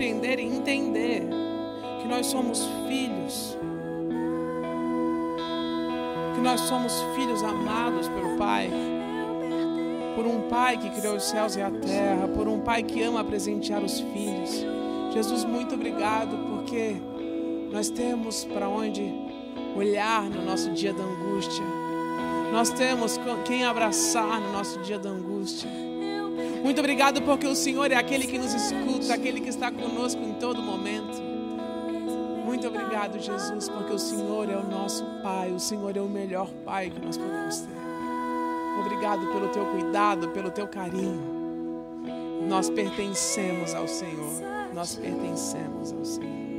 compreender 0.01 0.39
e 0.39 0.45
entender 0.45 1.29
que 2.01 2.09
nós 2.09 2.25
somos 2.25 2.67
filhos. 2.89 3.59
Que 6.35 6.41
nós 6.41 6.63
somos 6.63 7.03
filhos 7.15 7.43
amados 7.43 8.09
pelo 8.09 8.39
Pai. 8.39 8.71
Por 10.17 10.25
um 10.25 10.49
Pai 10.49 10.79
que 10.79 10.89
criou 10.89 11.17
os 11.17 11.25
céus 11.25 11.55
e 11.55 11.61
a 11.61 11.71
terra. 11.71 12.27
Por 12.29 12.49
um 12.49 12.61
Pai 12.61 12.83
que 12.83 13.03
ama 13.03 13.23
presentear 13.23 13.85
os 13.85 14.01
filhos. 14.01 14.65
Jesus, 15.13 15.45
muito 15.45 15.75
obrigado 15.75 16.35
porque 16.49 16.97
nós 17.71 17.91
temos 17.91 18.45
para 18.45 18.71
onde 18.71 19.03
olhar 19.77 20.23
no 20.31 20.43
nosso 20.47 20.71
dia 20.71 20.95
da 20.95 21.03
angústia. 21.03 21.65
Nós 22.51 22.71
temos 22.71 23.21
quem 23.45 23.65
abraçar 23.67 24.41
no 24.41 24.51
nosso 24.51 24.81
dia 24.81 24.99
da 24.99 25.11
angústia. 25.11 25.90
Muito 26.63 26.79
obrigado 26.79 27.23
porque 27.23 27.47
o 27.47 27.55
Senhor 27.55 27.91
é 27.91 27.97
aquele 27.97 28.27
que 28.27 28.39
nos 28.39 28.53
escuta, 28.53 29.15
aquele 29.15 29.41
que 29.41 29.49
está 29.49 29.71
conosco 29.71 30.23
em 30.23 30.35
todo 30.35 30.63
momento. 30.63 31.21
Muito 32.45 32.67
obrigado, 32.67 33.19
Jesus, 33.19 33.69
porque 33.69 33.93
o 33.93 33.99
Senhor 33.99 34.51
é 34.51 34.57
o 34.57 34.67
nosso 34.67 35.05
Pai, 35.23 35.51
o 35.53 35.61
Senhor 35.61 35.97
é 35.97 36.01
o 36.01 36.09
melhor 36.09 36.51
Pai 36.65 36.91
que 36.91 37.01
nós 37.01 37.17
podemos 37.17 37.61
ter. 37.61 37.81
Obrigado 38.81 39.27
pelo 39.33 39.49
teu 39.49 39.65
cuidado, 39.67 40.29
pelo 40.29 40.51
teu 40.51 40.67
carinho. 40.67 41.41
Nós 42.49 42.69
pertencemos 42.69 43.75
ao 43.75 43.87
Senhor. 43.87 44.43
Nós 44.75 44.97
pertencemos 44.97 45.93
ao 45.93 46.05
Senhor. 46.05 46.50